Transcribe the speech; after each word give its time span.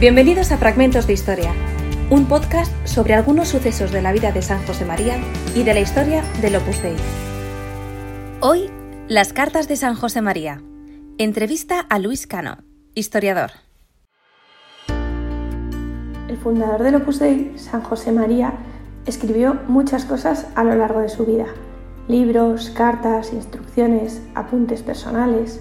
Bienvenidos 0.00 0.50
a 0.50 0.56
Fragmentos 0.56 1.06
de 1.06 1.12
Historia, 1.12 1.52
un 2.08 2.24
podcast 2.24 2.72
sobre 2.86 3.12
algunos 3.12 3.48
sucesos 3.48 3.92
de 3.92 4.00
la 4.00 4.12
vida 4.12 4.32
de 4.32 4.40
San 4.40 4.64
José 4.66 4.86
María 4.86 5.18
y 5.54 5.62
de 5.62 5.74
la 5.74 5.80
historia 5.80 6.24
del 6.40 6.56
Opus 6.56 6.80
Dei. 6.82 6.96
Hoy, 8.40 8.70
las 9.08 9.34
cartas 9.34 9.68
de 9.68 9.76
San 9.76 9.94
José 9.94 10.22
María. 10.22 10.62
Entrevista 11.18 11.80
a 11.80 11.98
Luis 11.98 12.26
Cano, 12.26 12.64
historiador. 12.94 13.50
El 16.28 16.38
fundador 16.38 16.82
del 16.82 16.94
Opus 16.94 17.18
Dei, 17.18 17.52
San 17.58 17.82
José 17.82 18.10
María, 18.10 18.54
escribió 19.04 19.60
muchas 19.68 20.06
cosas 20.06 20.46
a 20.54 20.64
lo 20.64 20.76
largo 20.76 21.00
de 21.00 21.10
su 21.10 21.26
vida. 21.26 21.48
Libros, 22.08 22.70
cartas, 22.70 23.34
instrucciones, 23.34 24.22
apuntes 24.34 24.82
personales, 24.82 25.60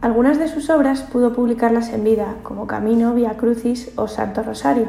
algunas 0.00 0.38
de 0.38 0.46
sus 0.46 0.70
obras 0.70 1.02
pudo 1.02 1.32
publicarlas 1.32 1.92
en 1.92 2.04
vida, 2.04 2.36
como 2.44 2.68
Camino, 2.68 3.14
Via 3.14 3.36
Crucis 3.36 3.90
o 3.96 4.06
Santo 4.06 4.44
Rosario, 4.44 4.86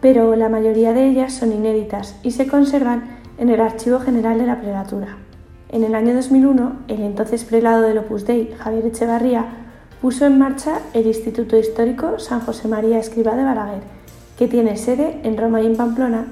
pero 0.00 0.36
la 0.36 0.48
mayoría 0.48 0.92
de 0.92 1.08
ellas 1.08 1.32
son 1.32 1.52
inéditas 1.52 2.16
y 2.22 2.30
se 2.30 2.46
conservan 2.46 3.18
en 3.38 3.48
el 3.48 3.60
Archivo 3.60 3.98
General 3.98 4.38
de 4.38 4.46
la 4.46 4.60
Prelatura. 4.60 5.16
En 5.70 5.82
el 5.82 5.96
año 5.96 6.14
2001, 6.14 6.72
el 6.86 7.02
entonces 7.02 7.44
prelado 7.44 7.82
del 7.82 7.98
Opus 7.98 8.24
Dei, 8.24 8.54
Javier 8.56 8.86
Echevarría, 8.86 9.46
puso 10.00 10.26
en 10.26 10.38
marcha 10.38 10.78
el 10.94 11.06
Instituto 11.06 11.58
Histórico 11.58 12.20
San 12.20 12.40
José 12.40 12.68
María 12.68 13.00
Escriba 13.00 13.34
de 13.34 13.42
Balaguer, 13.42 13.82
que 14.38 14.46
tiene 14.46 14.76
sede 14.76 15.18
en 15.24 15.36
Roma 15.36 15.60
y 15.60 15.66
en 15.66 15.76
Pamplona, 15.76 16.26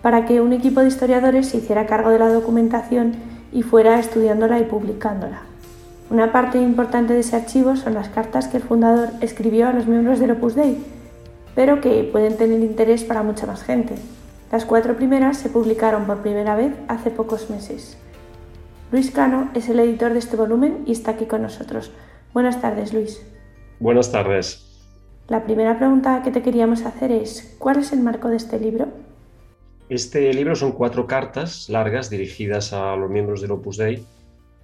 para 0.00 0.24
que 0.24 0.40
un 0.40 0.54
equipo 0.54 0.80
de 0.80 0.88
historiadores 0.88 1.48
se 1.48 1.58
hiciera 1.58 1.86
cargo 1.86 2.08
de 2.08 2.18
la 2.18 2.32
documentación 2.32 3.16
y 3.52 3.62
fuera 3.62 3.98
estudiándola 3.98 4.58
y 4.58 4.64
publicándola. 4.64 5.47
Una 6.10 6.32
parte 6.32 6.58
importante 6.58 7.12
de 7.12 7.20
ese 7.20 7.36
archivo 7.36 7.76
son 7.76 7.92
las 7.92 8.08
cartas 8.08 8.48
que 8.48 8.56
el 8.56 8.62
fundador 8.62 9.10
escribió 9.20 9.68
a 9.68 9.74
los 9.74 9.86
miembros 9.86 10.18
del 10.18 10.30
Opus 10.30 10.54
Dei, 10.54 10.78
pero 11.54 11.82
que 11.82 12.02
pueden 12.04 12.38
tener 12.38 12.60
interés 12.60 13.04
para 13.04 13.22
mucha 13.22 13.46
más 13.46 13.62
gente. 13.62 13.94
Las 14.50 14.64
cuatro 14.64 14.96
primeras 14.96 15.36
se 15.36 15.50
publicaron 15.50 16.06
por 16.06 16.22
primera 16.22 16.56
vez 16.56 16.72
hace 16.88 17.10
pocos 17.10 17.50
meses. 17.50 17.98
Luis 18.90 19.10
Cano 19.10 19.50
es 19.54 19.68
el 19.68 19.80
editor 19.80 20.14
de 20.14 20.20
este 20.20 20.36
volumen 20.36 20.84
y 20.86 20.92
está 20.92 21.10
aquí 21.10 21.26
con 21.26 21.42
nosotros. 21.42 21.92
Buenas 22.32 22.58
tardes, 22.62 22.94
Luis. 22.94 23.20
Buenas 23.78 24.10
tardes. 24.10 24.64
La 25.28 25.44
primera 25.44 25.76
pregunta 25.76 26.22
que 26.22 26.30
te 26.30 26.40
queríamos 26.40 26.86
hacer 26.86 27.12
es, 27.12 27.54
¿cuál 27.58 27.80
es 27.80 27.92
el 27.92 28.00
marco 28.00 28.28
de 28.28 28.36
este 28.36 28.58
libro? 28.58 28.88
Este 29.90 30.32
libro 30.32 30.56
son 30.56 30.72
cuatro 30.72 31.06
cartas 31.06 31.68
largas 31.68 32.08
dirigidas 32.08 32.72
a 32.72 32.96
los 32.96 33.10
miembros 33.10 33.42
del 33.42 33.50
Opus 33.50 33.76
Dei 33.76 34.06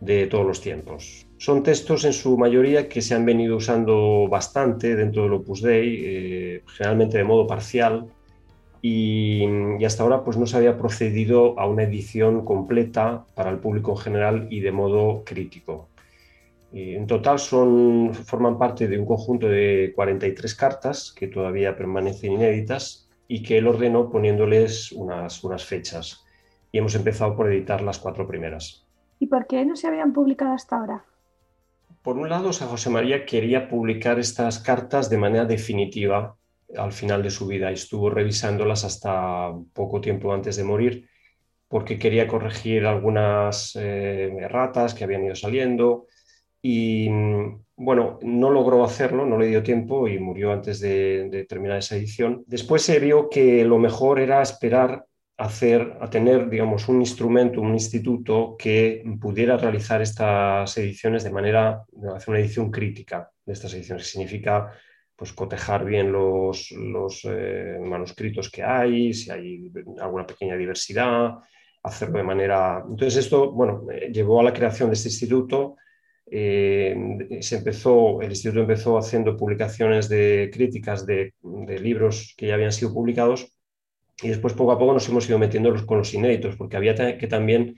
de 0.00 0.26
todos 0.26 0.46
los 0.46 0.62
tiempos. 0.62 1.23
Son 1.38 1.62
textos 1.62 2.04
en 2.04 2.12
su 2.12 2.38
mayoría 2.38 2.88
que 2.88 3.02
se 3.02 3.14
han 3.14 3.24
venido 3.24 3.56
usando 3.56 4.28
bastante 4.28 4.94
dentro 4.96 5.24
del 5.24 5.34
Opus 5.34 5.62
Dei, 5.62 6.02
eh, 6.04 6.62
generalmente 6.66 7.18
de 7.18 7.24
modo 7.24 7.46
parcial, 7.46 8.06
y, 8.86 9.82
hasta 9.84 10.02
ahora 10.02 10.22
pues 10.22 10.36
no 10.36 10.46
se 10.46 10.58
había 10.58 10.76
procedido 10.76 11.58
a 11.58 11.66
una 11.66 11.84
edición 11.84 12.44
completa 12.44 13.24
para 13.34 13.50
el 13.50 13.58
público 13.58 13.92
en 13.92 13.96
general 13.96 14.46
y 14.50 14.60
de 14.60 14.72
modo 14.72 15.22
crítico. 15.24 15.88
en 16.72 17.06
total 17.06 17.38
forman 17.38 18.58
parte 18.58 18.88
de 18.88 18.98
un 18.98 19.06
conjunto 19.06 19.46
de 19.46 19.92
43 19.94 20.54
cartas 20.54 21.14
que 21.16 21.28
todavía 21.28 21.76
permanecen 21.76 22.32
inéditas 22.32 23.08
y 23.28 23.42
que 23.42 23.58
él 23.58 23.68
ordenó 23.68 24.10
poniéndoles 24.10 24.92
unas, 24.92 25.42
unas 25.44 25.64
fechas. 25.64 26.24
Y 26.72 26.78
hemos 26.78 26.94
empezado 26.94 27.36
por 27.36 27.50
editar 27.50 27.80
las 27.80 27.98
cuatro 27.98 28.26
primeras. 28.26 28.84
¿Y 29.20 29.28
por 29.28 29.46
qué 29.46 29.64
no 29.64 29.76
se 29.76 29.86
habían 29.86 30.12
publicado 30.12 30.52
hasta 30.52 30.76
ahora? 30.76 31.04
Por 32.04 32.18
un 32.18 32.28
lado, 32.28 32.52
San 32.52 32.68
José 32.68 32.90
María 32.90 33.24
quería 33.24 33.66
publicar 33.66 34.18
estas 34.18 34.58
cartas 34.58 35.08
de 35.08 35.16
manera 35.16 35.46
definitiva 35.46 36.36
al 36.76 36.92
final 36.92 37.22
de 37.22 37.30
su 37.30 37.46
vida 37.46 37.70
y 37.70 37.74
estuvo 37.74 38.10
revisándolas 38.10 38.84
hasta 38.84 39.50
poco 39.72 40.02
tiempo 40.02 40.30
antes 40.30 40.56
de 40.56 40.64
morir 40.64 41.08
porque 41.66 41.98
quería 41.98 42.28
corregir 42.28 42.84
algunas 42.84 43.74
eh, 43.76 44.30
erratas 44.38 44.92
que 44.92 45.04
habían 45.04 45.24
ido 45.24 45.34
saliendo 45.34 46.06
y 46.60 47.08
bueno, 47.74 48.18
no 48.20 48.50
logró 48.50 48.84
hacerlo, 48.84 49.24
no 49.24 49.38
le 49.38 49.46
dio 49.46 49.62
tiempo 49.62 50.06
y 50.06 50.18
murió 50.18 50.52
antes 50.52 50.80
de, 50.80 51.30
de 51.30 51.46
terminar 51.46 51.78
esa 51.78 51.96
edición. 51.96 52.44
Después 52.46 52.82
se 52.82 52.98
vio 52.98 53.30
que 53.30 53.64
lo 53.64 53.78
mejor 53.78 54.20
era 54.20 54.42
esperar 54.42 55.06
hacer, 55.36 55.96
a 56.00 56.08
tener, 56.08 56.48
digamos, 56.48 56.88
un 56.88 57.00
instrumento, 57.00 57.60
un 57.60 57.74
instituto 57.74 58.56
que 58.58 59.02
pudiera 59.20 59.56
realizar 59.56 60.00
estas 60.00 60.76
ediciones 60.78 61.24
de 61.24 61.30
manera, 61.30 61.84
hacer 62.14 62.30
una 62.30 62.38
edición 62.38 62.70
crítica 62.70 63.30
de 63.44 63.52
estas 63.52 63.74
ediciones, 63.74 64.04
que 64.04 64.10
significa 64.10 64.72
pues 65.16 65.32
cotejar 65.32 65.84
bien 65.84 66.10
los, 66.12 66.72
los 66.72 67.24
eh, 67.24 67.78
manuscritos 67.80 68.50
que 68.50 68.62
hay, 68.62 69.14
si 69.14 69.30
hay 69.30 69.72
alguna 70.00 70.26
pequeña 70.26 70.56
diversidad, 70.56 71.34
hacerlo 71.82 72.18
de 72.18 72.24
manera... 72.24 72.82
Entonces 72.88 73.24
esto, 73.24 73.52
bueno, 73.52 73.86
eh, 73.92 74.10
llevó 74.12 74.40
a 74.40 74.44
la 74.44 74.52
creación 74.52 74.88
de 74.88 74.94
este 74.94 75.08
instituto. 75.08 75.76
Eh, 76.26 76.96
se 77.40 77.56
empezó, 77.58 78.22
el 78.22 78.30
instituto 78.30 78.60
empezó 78.62 78.98
haciendo 78.98 79.36
publicaciones 79.36 80.08
de 80.08 80.50
críticas 80.52 81.06
de, 81.06 81.34
de 81.42 81.78
libros 81.78 82.34
que 82.36 82.48
ya 82.48 82.54
habían 82.54 82.72
sido 82.72 82.92
publicados 82.92 83.53
y 84.22 84.28
después 84.28 84.54
poco 84.54 84.72
a 84.72 84.78
poco 84.78 84.92
nos 84.92 85.08
hemos 85.08 85.28
ido 85.28 85.38
metiendo 85.38 85.74
con 85.86 85.98
los 85.98 86.14
inéditos, 86.14 86.56
porque 86.56 86.76
había 86.76 87.18
que 87.18 87.26
también 87.26 87.76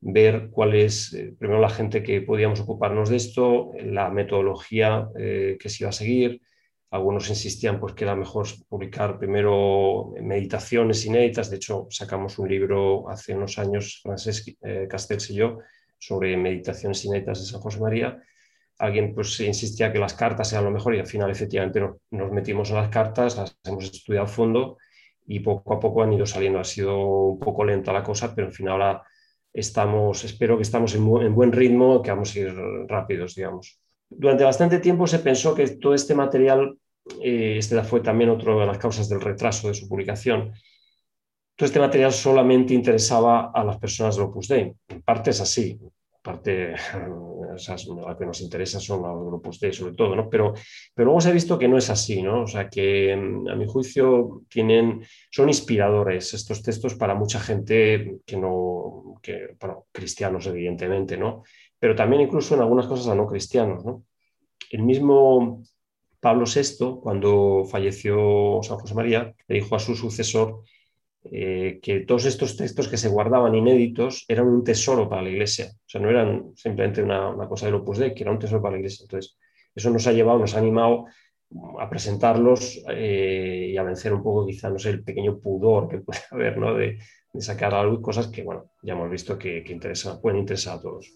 ver 0.00 0.50
cuál 0.50 0.74
es, 0.74 1.12
eh, 1.14 1.34
primero, 1.38 1.60
la 1.60 1.70
gente 1.70 2.02
que 2.02 2.20
podíamos 2.22 2.60
ocuparnos 2.60 3.08
de 3.08 3.16
esto, 3.16 3.72
la 3.80 4.10
metodología 4.10 5.08
eh, 5.18 5.56
que 5.58 5.68
se 5.68 5.84
iba 5.84 5.90
a 5.90 5.92
seguir. 5.92 6.42
Algunos 6.90 7.28
insistían 7.28 7.80
pues, 7.80 7.94
que 7.94 8.04
era 8.04 8.14
mejor 8.14 8.46
publicar 8.68 9.18
primero 9.18 10.14
meditaciones 10.20 11.04
inéditas. 11.04 11.50
De 11.50 11.56
hecho, 11.56 11.86
sacamos 11.90 12.38
un 12.38 12.48
libro 12.48 13.08
hace 13.08 13.34
unos 13.34 13.58
años, 13.58 14.00
Francesc 14.02 14.48
eh, 14.62 14.86
Castells 14.88 15.30
y 15.30 15.34
yo, 15.34 15.58
sobre 15.98 16.36
meditaciones 16.36 17.04
inéditas 17.04 17.40
de 17.40 17.46
San 17.46 17.60
José 17.60 17.80
María. 17.80 18.20
Alguien 18.78 19.14
pues, 19.14 19.40
insistía 19.40 19.92
que 19.92 19.98
las 19.98 20.14
cartas 20.14 20.52
eran 20.52 20.64
lo 20.66 20.70
mejor 20.70 20.94
y 20.94 21.00
al 21.00 21.06
final 21.06 21.30
efectivamente 21.30 21.80
nos, 21.80 21.96
nos 22.10 22.30
metimos 22.30 22.70
en 22.70 22.76
las 22.76 22.90
cartas, 22.90 23.36
las 23.36 23.58
hemos 23.64 23.84
estudiado 23.84 24.26
a 24.26 24.28
fondo 24.28 24.76
y 25.26 25.40
poco 25.40 25.74
a 25.74 25.80
poco 25.80 26.02
han 26.02 26.12
ido 26.12 26.26
saliendo. 26.26 26.60
Ha 26.60 26.64
sido 26.64 26.98
un 26.98 27.38
poco 27.38 27.64
lenta 27.64 27.92
la 27.92 28.02
cosa, 28.02 28.34
pero 28.34 28.48
al 28.48 28.52
final 28.52 28.72
ahora 28.74 29.02
estamos, 29.52 30.22
espero 30.24 30.56
que 30.56 30.62
estamos 30.62 30.94
en, 30.94 31.34
buen 31.34 31.52
ritmo, 31.52 32.02
que 32.02 32.10
vamos 32.10 32.34
a 32.34 32.38
ir 32.38 32.54
rápidos, 32.88 33.34
digamos. 33.34 33.80
Durante 34.08 34.44
bastante 34.44 34.78
tiempo 34.78 35.06
se 35.06 35.18
pensó 35.18 35.54
que 35.54 35.66
todo 35.68 35.94
este 35.94 36.14
material, 36.14 36.78
eh, 37.22 37.56
este 37.58 37.82
fue 37.82 38.00
también 38.00 38.30
otra 38.30 38.54
de 38.54 38.66
las 38.66 38.78
causas 38.78 39.08
del 39.08 39.20
retraso 39.20 39.68
de 39.68 39.74
su 39.74 39.88
publicación, 39.88 40.52
todo 41.56 41.66
este 41.66 41.80
material 41.80 42.12
solamente 42.12 42.74
interesaba 42.74 43.50
a 43.52 43.64
las 43.64 43.78
personas 43.78 44.14
del 44.14 44.26
Opus 44.26 44.48
Dei. 44.48 44.74
En 44.88 45.02
parte 45.02 45.30
es 45.30 45.40
así, 45.40 45.78
parte, 46.26 46.74
lo 47.08 48.16
que 48.18 48.26
nos 48.26 48.40
interesa 48.40 48.80
son 48.80 49.02
los 49.02 49.26
grupos 49.26 49.60
de 49.60 49.72
sobre 49.72 49.94
todo, 49.94 50.16
¿no? 50.16 50.28
Pero, 50.28 50.52
pero 50.92 51.06
luego 51.06 51.20
se 51.20 51.28
ha 51.28 51.32
visto 51.32 51.58
que 51.58 51.68
no 51.68 51.78
es 51.78 51.88
así, 51.88 52.22
¿no? 52.22 52.42
O 52.42 52.46
sea, 52.46 52.68
que 52.68 53.16
mm, 53.16 53.48
a 53.48 53.54
mi 53.54 53.66
juicio 53.66 54.42
tienen, 54.48 55.02
son 55.30 55.48
inspiradores 55.48 56.34
estos 56.34 56.62
textos 56.62 56.96
para 56.96 57.14
mucha 57.14 57.38
gente 57.38 58.18
que 58.26 58.36
no, 58.36 59.20
que, 59.22 59.56
bueno, 59.60 59.86
cristianos 59.92 60.46
evidentemente, 60.48 61.16
¿no? 61.16 61.44
Pero 61.78 61.94
también 61.94 62.22
incluso 62.22 62.54
en 62.54 62.62
algunas 62.62 62.86
cosas 62.86 63.06
a 63.08 63.14
no 63.14 63.26
cristianos, 63.26 63.84
¿no? 63.84 64.04
El 64.70 64.82
mismo 64.82 65.62
Pablo 66.18 66.44
VI, 66.46 67.00
cuando 67.00 67.64
falleció 67.70 68.60
San 68.62 68.78
José 68.78 68.94
María, 68.94 69.32
le 69.46 69.54
dijo 69.54 69.76
a 69.76 69.78
su 69.78 69.94
sucesor 69.94 70.62
eh, 71.32 71.80
que 71.82 72.00
todos 72.00 72.24
estos 72.24 72.56
textos 72.56 72.88
que 72.88 72.96
se 72.96 73.08
guardaban 73.08 73.54
inéditos 73.54 74.24
eran 74.28 74.46
un 74.48 74.64
tesoro 74.64 75.08
para 75.08 75.22
la 75.22 75.30
Iglesia. 75.30 75.66
O 75.72 75.88
sea, 75.88 76.00
no 76.00 76.10
eran 76.10 76.52
simplemente 76.54 77.02
una, 77.02 77.34
cosa 77.48 77.66
del 77.66 77.76
Opus 77.76 77.98
Dei, 77.98 78.14
que 78.14 78.22
era 78.22 78.32
un 78.32 78.38
tesoro 78.38 78.62
para 78.62 78.72
la 78.72 78.78
Iglesia. 78.78 79.04
Entonces, 79.04 79.36
eso 79.74 79.90
nos 79.90 80.06
ha 80.06 80.12
llevado, 80.12 80.38
nos 80.38 80.54
ha 80.54 80.58
animado 80.58 81.06
a 81.78 81.88
presentarlos 81.88 82.82
eh, 82.90 83.70
y 83.72 83.76
a 83.76 83.82
vencer 83.82 84.12
un 84.12 84.22
poco, 84.22 84.46
quizá, 84.46 84.68
no 84.68 84.78
sé, 84.78 84.90
el 84.90 85.04
pequeño 85.04 85.38
pudor 85.38 85.88
que 85.88 85.98
puede 85.98 86.20
haber, 86.30 86.58
¿no? 86.58 86.74
De, 86.74 86.98
sacar 87.38 87.74
a 87.74 87.84
luz 87.84 88.00
cosas 88.00 88.28
que, 88.28 88.42
bueno, 88.42 88.70
ya 88.82 88.94
hemos 88.94 89.10
visto 89.10 89.38
que, 89.38 89.62
que 89.62 89.78
pueden 90.22 90.38
interesar 90.38 90.78
a 90.78 90.80
todos. 90.80 91.14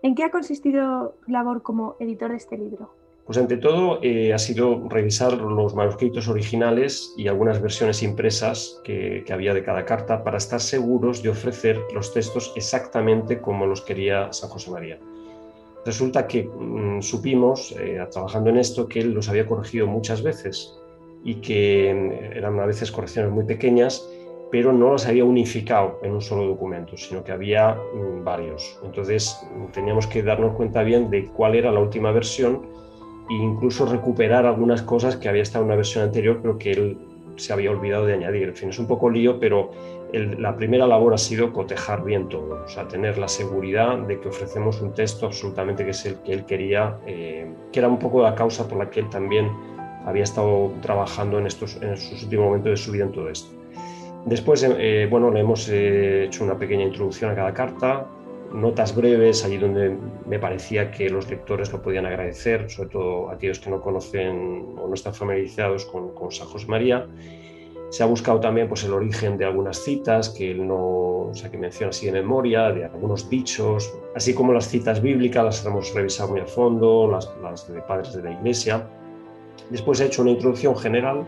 ¿En 0.00 0.14
qué 0.14 0.22
ha 0.22 0.30
consistido 0.30 1.18
tu 1.24 1.32
labor 1.32 1.62
como 1.62 1.96
editor 1.98 2.30
de 2.30 2.36
este 2.36 2.56
libro? 2.56 3.03
Pues 3.26 3.38
ante 3.38 3.56
todo 3.56 4.00
eh, 4.02 4.34
ha 4.34 4.38
sido 4.38 4.86
revisar 4.88 5.32
los 5.32 5.74
manuscritos 5.74 6.28
originales 6.28 7.14
y 7.16 7.28
algunas 7.28 7.60
versiones 7.60 8.02
impresas 8.02 8.82
que, 8.84 9.24
había 9.30 9.54
de 9.54 9.64
cada 9.64 9.86
carta 9.86 10.22
para 10.22 10.36
estar 10.36 10.60
seguros 10.60 11.22
de 11.22 11.30
ofrecer 11.30 11.80
los 11.94 12.12
textos 12.12 12.52
exactamente 12.54 13.40
como 13.40 13.66
los 13.66 13.80
quería 13.80 14.30
San 14.32 14.50
José 14.50 14.70
María. 14.70 14.98
Resulta 15.86 16.26
que 16.26 16.44
mm, 16.44 17.00
supimos, 17.00 17.74
eh, 17.78 18.06
trabajando 18.10 18.50
en 18.50 18.58
esto, 18.58 18.86
que 18.86 19.00
él 19.00 19.12
los 19.12 19.28
había 19.30 19.46
corregido 19.46 19.86
muchas 19.86 20.22
veces 20.22 20.78
y 21.24 21.36
que 21.36 21.94
mm, 21.94 22.36
eran 22.36 22.60
a 22.60 22.66
veces 22.66 22.92
correcciones 22.92 23.32
muy 23.32 23.44
pequeñas, 23.44 24.06
pero 24.50 24.70
no 24.70 24.92
las 24.92 25.06
había 25.06 25.24
unificado 25.24 25.98
en 26.02 26.12
un 26.12 26.20
solo 26.20 26.46
documento, 26.46 26.98
sino 26.98 27.24
que 27.24 27.32
había 27.32 27.74
mm, 27.74 28.22
varios. 28.22 28.78
Entonces 28.84 29.40
teníamos 29.72 30.06
que 30.06 30.22
darnos 30.22 30.54
cuenta 30.56 30.82
bien 30.82 31.08
de 31.08 31.24
cuál 31.24 31.54
era 31.54 31.72
la 31.72 31.80
última 31.80 32.12
versión 32.12 32.83
e 33.30 33.34
incluso 33.34 33.86
recuperar 33.86 34.46
algunas 34.46 34.82
cosas 34.82 35.16
que 35.16 35.28
había 35.28 35.42
estado 35.42 35.64
en 35.64 35.66
una 35.66 35.76
versión 35.76 36.04
anterior, 36.04 36.40
pero 36.42 36.58
que 36.58 36.72
él 36.72 36.98
se 37.36 37.52
había 37.52 37.70
olvidado 37.70 38.06
de 38.06 38.14
añadir. 38.14 38.48
En 38.48 38.56
fin, 38.56 38.68
es 38.68 38.78
un 38.78 38.86
poco 38.86 39.10
lío, 39.10 39.40
pero 39.40 39.70
la 40.12 40.54
primera 40.56 40.86
labor 40.86 41.14
ha 41.14 41.18
sido 41.18 41.52
cotejar 41.52 42.04
bien 42.04 42.28
todo, 42.28 42.62
o 42.64 42.68
sea, 42.68 42.86
tener 42.86 43.18
la 43.18 43.26
seguridad 43.26 43.98
de 43.98 44.20
que 44.20 44.28
ofrecemos 44.28 44.80
un 44.80 44.92
texto 44.94 45.26
absolutamente 45.26 45.84
que 45.84 45.90
es 45.90 46.06
el 46.06 46.16
que 46.22 46.32
él 46.32 46.44
quería, 46.44 46.98
eh, 47.06 47.52
que 47.72 47.80
era 47.80 47.88
un 47.88 47.98
poco 47.98 48.22
la 48.22 48.34
causa 48.34 48.68
por 48.68 48.78
la 48.78 48.90
que 48.90 49.00
él 49.00 49.10
también 49.10 49.50
había 50.04 50.22
estado 50.22 50.72
trabajando 50.82 51.38
en, 51.38 51.46
estos, 51.46 51.82
en 51.82 51.96
sus 51.96 52.22
últimos 52.22 52.46
momentos 52.46 52.70
de 52.70 52.76
su 52.76 52.92
vida 52.92 53.04
en 53.04 53.12
todo 53.12 53.28
esto. 53.28 53.48
Después, 54.26 54.64
eh, 54.66 55.08
bueno, 55.10 55.30
le 55.30 55.40
hemos 55.40 55.68
eh, 55.68 56.26
hecho 56.26 56.44
una 56.44 56.56
pequeña 56.56 56.84
introducción 56.84 57.30
a 57.30 57.34
cada 57.34 57.52
carta, 57.52 58.06
notas 58.52 58.94
breves, 58.94 59.44
allí 59.44 59.58
donde 59.58 59.96
me 60.26 60.38
parecía 60.38 60.90
que 60.90 61.08
los 61.10 61.28
lectores 61.28 61.72
lo 61.72 61.82
podían 61.82 62.06
agradecer, 62.06 62.70
sobre 62.70 62.90
todo 62.90 63.30
aquellos 63.30 63.58
que 63.58 63.70
no 63.70 63.80
conocen 63.80 64.76
o 64.80 64.86
no 64.86 64.94
están 64.94 65.14
familiarizados 65.14 65.84
con, 65.86 66.14
con 66.14 66.30
San 66.30 66.46
José 66.46 66.66
María. 66.66 67.06
Se 67.90 68.02
ha 68.02 68.06
buscado 68.06 68.40
también 68.40 68.68
pues, 68.68 68.84
el 68.84 68.92
origen 68.92 69.36
de 69.36 69.44
algunas 69.44 69.78
citas 69.78 70.30
que 70.30 70.50
él 70.50 70.66
no, 70.66 70.76
o 70.76 71.34
sea, 71.34 71.50
que 71.50 71.58
menciona 71.58 71.90
así 71.90 72.06
de 72.06 72.12
memoria, 72.12 72.72
de 72.72 72.84
algunos 72.84 73.28
dichos, 73.28 73.92
así 74.14 74.34
como 74.34 74.52
las 74.52 74.68
citas 74.68 75.00
bíblicas, 75.00 75.44
las 75.44 75.66
hemos 75.66 75.94
revisado 75.94 76.30
muy 76.30 76.40
a 76.40 76.46
fondo, 76.46 77.08
las, 77.08 77.72
de 77.72 77.80
padres 77.82 78.14
de 78.14 78.22
la 78.22 78.32
Iglesia. 78.32 78.88
Después 79.70 80.00
he 80.00 80.06
hecho 80.06 80.22
una 80.22 80.32
introducción 80.32 80.76
general 80.76 81.24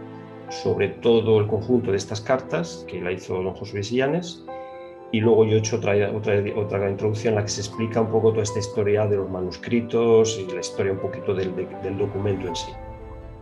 sobre 0.49 0.89
todo 0.89 1.41
el 1.41 1.47
conjunto 1.47 1.91
de 1.91 1.97
estas 1.97 2.21
cartas, 2.21 2.85
que 2.89 3.01
la 3.01 3.13
hizo 3.13 3.35
don 3.43 3.55
José 3.55 3.75
Luis 3.75 3.93
y 5.17 5.21
luego 5.21 5.47
yo 5.47 5.57
he 5.57 5.59
hecho 5.61 5.77
otra, 5.77 5.95
otra, 6.15 6.35
otra 6.57 6.91
introducción 6.91 7.33
en 7.33 7.37
la 7.37 7.43
que 7.43 7.49
se 7.49 7.63
explica 7.63 8.03
un 8.03 8.09
poco 8.09 8.33
toda 8.33 8.43
esta 8.43 8.59
historia 8.59 9.07
de 9.07 9.17
los 9.17 9.31
manuscritos 9.31 10.39
y 10.39 10.53
la 10.53 10.61
historia 10.61 10.93
un 10.93 10.99
poquito 10.99 11.35
del, 11.35 11.55
del 11.83 11.97
documento 11.97 12.49
en 12.49 12.55
sí. 12.55 12.71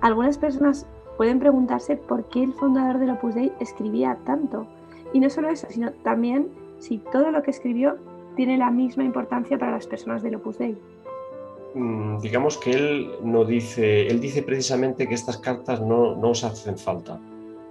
Algunas 0.01 0.39
personas 0.39 0.87
pueden 1.17 1.41
preguntarse 1.41 1.97
por 1.97 2.29
qué 2.29 2.45
el 2.45 2.53
fundador 2.53 3.01
del 3.01 3.11
Opus 3.11 3.35
Dei 3.35 3.51
escribía 3.59 4.17
tanto. 4.25 4.69
Y 5.13 5.19
no 5.19 5.29
solo 5.29 5.49
eso, 5.49 5.67
sino 5.69 5.91
también 6.05 6.49
si 6.79 6.99
todo 6.99 7.33
lo 7.33 7.43
que 7.43 7.51
escribió 7.51 7.97
tiene 8.37 8.57
la 8.57 8.71
misma 8.71 9.03
importancia 9.03 9.59
para 9.59 9.73
las 9.73 9.89
personas 9.89 10.23
del 10.23 10.37
Opus 10.37 10.59
Dei. 10.59 10.79
Mm, 11.75 12.19
digamos 12.21 12.57
que 12.57 12.71
él 12.71 13.11
no 13.25 13.45
dice, 13.45 14.07
él 14.07 14.21
dice 14.21 14.45
precisamente 14.45 15.09
que 15.09 15.15
estas 15.15 15.39
cartas 15.39 15.81
no, 15.81 16.15
no 16.15 16.31
os 16.31 16.45
hacen 16.45 16.79
falta, 16.79 17.19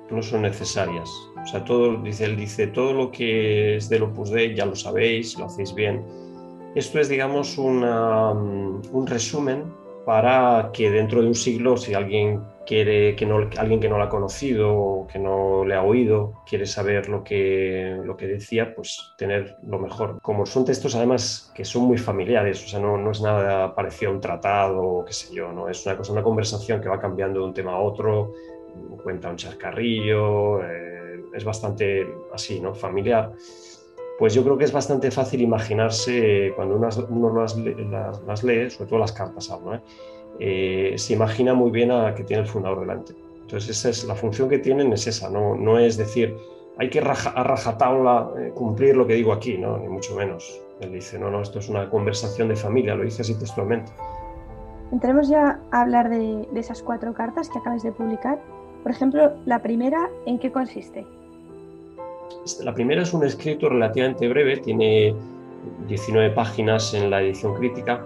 no 0.09 0.21
son 0.21 0.44
necesarias. 0.44 1.09
O 1.41 1.45
sea, 1.45 1.63
todo, 1.63 1.97
dice, 1.97 2.25
él 2.25 2.38
dice, 2.38 2.67
todo 2.67 2.94
lo 2.94 3.11
que 3.11 3.77
es 3.77 3.89
del 3.89 4.03
Opus 4.03 4.29
Dei 4.29 4.55
ya 4.55 4.65
lo 4.65 4.75
sabéis, 4.75 5.38
lo 5.38 5.45
hacéis 5.45 5.73
bien. 5.73 6.03
Esto 6.75 7.00
es, 7.00 7.09
digamos, 7.09 7.57
una, 7.57 8.33
mm, 8.33 8.81
un 8.91 9.07
resumen 9.07 9.63
para 10.05 10.71
que 10.73 10.89
dentro 10.89 11.21
de 11.21 11.27
un 11.27 11.35
siglo, 11.35 11.77
si 11.77 11.94
alguien 11.94 12.41
quiere 12.65 13.15
que 13.15 13.25
no, 13.25 13.50
alguien 13.57 13.79
que 13.79 13.89
no 13.89 13.97
la 13.97 14.05
ha 14.05 14.09
conocido 14.09 14.73
o 14.73 15.07
que 15.07 15.19
no 15.19 15.65
le 15.65 15.75
ha 15.75 15.83
oído 15.83 16.44
quiere 16.45 16.65
saber 16.65 17.09
lo 17.09 17.23
que, 17.23 18.00
lo 18.03 18.15
que 18.15 18.27
decía, 18.27 18.73
pues 18.75 19.13
tener 19.17 19.57
lo 19.63 19.79
mejor. 19.79 20.19
Como 20.21 20.45
son 20.45 20.65
textos 20.65 20.95
además 20.95 21.51
que 21.55 21.65
son 21.65 21.83
muy 21.83 21.97
familiares, 21.97 22.63
o 22.63 22.67
sea, 22.67 22.79
no, 22.79 22.97
no 22.97 23.11
es 23.11 23.21
nada 23.21 23.75
parecido 23.75 24.11
a 24.11 24.15
un 24.15 24.21
tratado 24.21 24.81
o 24.81 25.05
qué 25.05 25.13
sé 25.13 25.33
yo, 25.33 25.51
¿no? 25.51 25.69
es 25.69 25.85
una 25.85 25.97
cosa, 25.97 26.11
una 26.13 26.23
conversación 26.23 26.81
que 26.81 26.89
va 26.89 27.00
cambiando 27.00 27.39
de 27.39 27.45
un 27.45 27.53
tema 27.53 27.73
a 27.73 27.79
otro, 27.79 28.33
cuenta 29.04 29.30
un 29.30 29.36
chascarrillo, 29.36 30.64
eh, 30.64 31.24
es 31.34 31.44
bastante 31.44 32.08
así, 32.34 32.60
¿no? 32.60 32.74
Familiar. 32.74 33.31
Pues 34.20 34.34
yo 34.34 34.44
creo 34.44 34.58
que 34.58 34.66
es 34.66 34.72
bastante 34.72 35.10
fácil 35.12 35.42
imaginarse 35.42 36.54
cuando 36.56 36.75
uno 36.75 37.36
las, 37.36 37.58
las, 37.58 38.22
las 38.24 38.44
lee, 38.44 38.70
sobre 38.70 38.90
todo 38.90 39.00
las 39.00 39.12
cartas 39.12 39.50
hablo, 39.50 39.75
¿eh? 39.75 39.81
Eh, 40.40 40.94
se 40.98 41.14
imagina 41.14 41.54
muy 41.54 41.72
bien 41.72 41.92
a 41.92 42.14
que 42.16 42.24
tiene 42.24 42.44
el 42.44 42.48
fundador 42.48 42.81
delante. 42.81 43.14
Entonces, 43.42 43.78
esa 43.78 43.90
es 43.90 44.06
la 44.06 44.16
función 44.16 44.50
que 44.50 44.60
tienen, 44.60 44.92
es 44.94 45.06
esa, 45.06 45.30
no, 45.30 45.56
no 45.56 45.78
es 45.78 45.98
decir, 45.98 46.36
hay 46.78 46.90
que 46.90 47.02
raja, 47.02 47.30
a 47.31 47.44
rajatabla 47.44 48.31
eh, 48.40 48.52
cumplir 48.56 48.96
lo 48.96 49.06
que 49.06 49.14
digo 49.14 49.31
aquí, 49.31 49.58
¿no? 49.58 49.78
ni 49.78 49.88
mucho 49.88 50.16
menos. 50.16 50.60
Él 50.80 50.92
dice, 50.92 51.20
no, 51.20 51.30
no, 51.30 51.42
esto 51.42 51.60
es 51.60 51.70
una 51.70 51.90
conversación 51.90 52.48
de 52.48 52.56
familia, 52.56 52.96
lo 52.96 53.04
dice 53.04 53.22
así 53.22 53.38
textualmente. 53.38 53.92
Entremos 54.92 55.28
ya 55.30 55.60
a 55.72 55.81
hablar 55.81 56.10
de, 56.10 56.48
de 56.52 56.60
esas 56.60 56.81
cuatro 56.81 57.14
cartas 57.14 57.50
que 57.50 57.60
acabas 57.60 57.84
de 57.84 57.92
publicar. 57.92 58.40
Por 58.83 58.91
ejemplo, 58.91 59.31
la 59.45 59.62
primera, 59.62 60.09
¿en 60.25 60.38
qué 60.38 60.51
consiste? 60.51 61.06
La 62.62 62.74
primera 62.74 63.01
es 63.01 63.13
un 63.13 63.24
escrito 63.24 63.69
relativamente 63.69 64.27
breve, 64.27 64.57
tiene 64.57 65.15
19 65.88 66.31
páginas 66.31 66.94
en 66.94 67.09
la 67.09 67.21
edición 67.21 67.56
crítica 67.56 68.06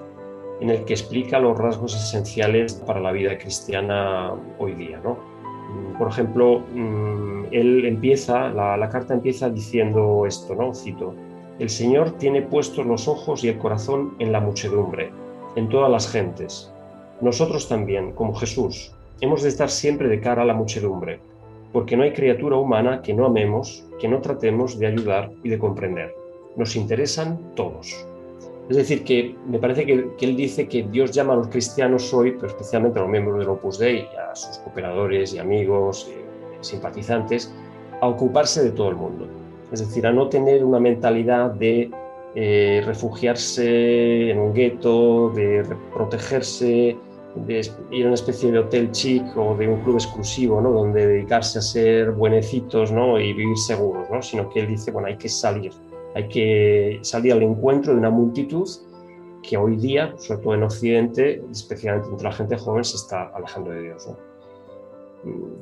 en 0.60 0.70
el 0.70 0.86
que 0.86 0.94
explica 0.94 1.40
los 1.40 1.58
rasgos 1.58 1.96
esenciales 1.96 2.74
para 2.74 3.00
la 3.00 3.12
vida 3.12 3.38
cristiana 3.38 4.34
hoy 4.60 4.74
día. 4.74 5.00
¿no? 5.04 5.18
Por 5.98 6.10
ejemplo, 6.10 6.60
mm, 6.74 7.46
él 7.52 7.86
empieza, 7.86 8.50
la, 8.50 8.90
carta 8.90 9.14
empieza 9.14 9.50
diciendo 9.50 10.26
esto, 10.26 10.56
¿no? 10.56 10.74
Cito, 10.74 11.14
el 11.60 11.70
Señor 11.70 12.12
tiene 12.12 12.42
puestos 12.42 12.86
los 12.86 13.08
ojos 13.08 13.44
y 13.44 13.50
el 13.50 13.58
corazón 13.58 14.16
en 14.20 14.32
la 14.32 14.40
muchedumbre, 14.40 15.12
en 15.56 15.70
todas 15.70 15.92
las 15.92 16.10
gentes. 16.12 16.72
Nosotros 17.22 17.68
también, 17.68 18.12
como 18.14 18.36
Jesús, 18.36 18.94
hemos 19.22 19.44
de 19.44 19.50
estar 19.50 19.70
siempre 19.70 20.08
de 20.08 20.20
cara 20.20 20.44
a 20.44 20.46
la 20.46 20.54
muchedumbre, 20.54 21.20
porque 21.74 21.98
no 21.98 22.04
hay 22.04 22.14
criatura 22.14 22.58
humana 22.58 23.02
que 23.02 23.14
no 23.14 23.26
amemos, 23.26 23.86
que 24.00 24.08
no 24.08 24.22
tratemos 24.22 24.78
de 24.80 24.88
ayudar 24.88 25.32
y 25.44 25.50
de 25.50 25.60
comprender. 25.60 26.14
Nos 26.56 26.76
interesan 26.76 27.40
todos. 27.56 28.08
Es 28.70 28.76
decir, 28.76 29.04
que 29.04 29.36
me 29.48 29.60
parece 29.60 29.86
que, 29.86 30.26
él 30.26 30.36
dice 30.36 30.68
que 30.68 30.84
Dios 30.84 31.12
llama 31.12 31.34
a 31.34 31.38
los 31.38 31.48
cristianos 31.48 32.14
hoy, 32.14 32.32
pero 32.34 32.48
especialmente 32.48 33.00
a 33.00 33.04
los 33.04 33.12
miembros 33.12 33.40
del 33.40 33.50
Opus 33.50 33.80
Dei, 33.80 34.08
a 34.30 34.36
sus 34.36 34.58
cooperadores 34.58 35.34
y 35.34 35.40
amigos, 35.40 36.10
y 36.12 36.66
simpatizantes, 36.66 37.54
a 38.02 38.08
ocuparse 38.08 38.64
de 38.64 38.72
todo 38.72 38.90
el 38.90 38.96
mundo. 38.98 39.28
Es 39.72 39.80
decir, 39.80 40.06
a 40.06 40.12
no 40.12 40.28
tener 40.28 40.66
una 40.66 40.80
mentalidad 40.80 41.52
de 41.52 41.90
eh, 42.36 42.84
refugiarse 42.86 44.32
en 44.32 44.40
un 44.40 44.54
gueto, 44.54 45.30
de 45.30 45.66
protegerse, 45.94 46.98
de 47.46 47.62
ir 47.92 48.04
a 48.06 48.08
una 48.08 48.16
especie 48.16 48.52
de 48.52 48.60
hotel 48.60 48.92
chic 48.92 49.24
o 49.38 49.56
de 49.56 49.68
un 49.68 49.82
club 49.82 49.96
exclusivo, 49.96 50.62
¿no? 50.62 50.72
donde 50.72 51.06
dedicarse 51.06 51.60
a 51.60 51.62
ser 51.62 52.12
buenecitos 52.12 52.92
¿no? 52.92 53.20
y 53.20 53.34
vivir 53.34 53.58
seguros, 53.58 54.10
¿no? 54.10 54.22
sino 54.22 54.50
que 54.50 54.62
él 54.62 54.68
dice, 54.68 54.92
bueno, 54.92 55.08
hay 55.08 55.18
que 55.18 55.30
salir 55.30 55.72
hay 56.18 56.28
que 56.30 57.00
salir 57.04 57.32
al 57.34 57.44
encuentro 57.44 57.94
de 57.94 58.00
una 58.00 58.10
multitud 58.10 58.68
que 59.44 59.56
hoy 59.56 59.76
día, 59.76 60.16
sobre 60.18 60.42
todo 60.42 60.54
en 60.56 60.64
Occidente, 60.64 61.44
especialmente 61.52 62.10
entre 62.10 62.24
la 62.24 62.34
gente 62.34 62.58
joven, 62.58 62.84
se 62.84 62.96
está 62.96 63.32
alejando 63.36 63.70
de 63.70 63.84
Dios. 63.84 64.10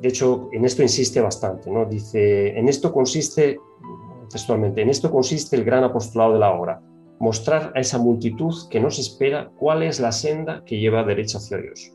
De 0.00 0.08
hecho, 0.08 0.48
en 0.52 0.64
esto 0.64 0.82
insiste 0.82 1.20
bastante. 1.20 1.70
¿no? 1.70 1.84
Dice, 1.84 2.58
en 2.58 2.68
esto 2.68 2.90
consiste, 2.90 3.60
textualmente, 4.30 4.80
en 4.80 4.88
esto 4.88 5.10
consiste 5.10 5.56
el 5.56 5.64
gran 5.64 5.84
apostolado 5.84 6.32
de 6.32 6.38
la 6.38 6.50
obra, 6.50 6.80
mostrar 7.18 7.72
a 7.74 7.80
esa 7.80 7.98
multitud 7.98 8.54
que 8.70 8.80
nos 8.80 8.98
espera 8.98 9.50
cuál 9.58 9.82
es 9.82 10.00
la 10.00 10.12
senda 10.12 10.62
que 10.64 10.78
lleva 10.78 11.04
derecha 11.04 11.38
hacia 11.38 11.58
Dios. 11.58 11.92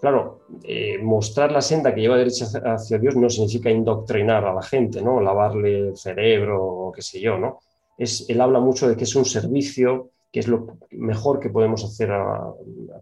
Claro, 0.00 0.40
eh, 0.64 0.98
mostrar 0.98 1.50
la 1.50 1.62
senda 1.62 1.94
que 1.94 2.02
lleva 2.02 2.18
derecha 2.18 2.46
hacia 2.64 2.98
Dios 2.98 3.16
no 3.16 3.30
significa 3.30 3.70
indoctrinar 3.70 4.44
a 4.44 4.52
la 4.52 4.62
gente, 4.62 5.00
¿no? 5.00 5.20
Lavarle 5.20 5.88
el 5.88 5.96
cerebro 5.96 6.62
o 6.62 6.92
qué 6.92 7.00
sé 7.00 7.20
yo, 7.20 7.38
¿no? 7.38 7.60
Es, 7.96 8.28
él 8.28 8.40
habla 8.40 8.60
mucho 8.60 8.88
de 8.88 8.96
que 8.96 9.04
es 9.04 9.16
un 9.16 9.24
servicio, 9.24 10.10
que 10.30 10.40
es 10.40 10.48
lo 10.48 10.78
mejor 10.90 11.40
que 11.40 11.48
podemos 11.48 11.84
hacer 11.84 12.12
a, 12.12 12.52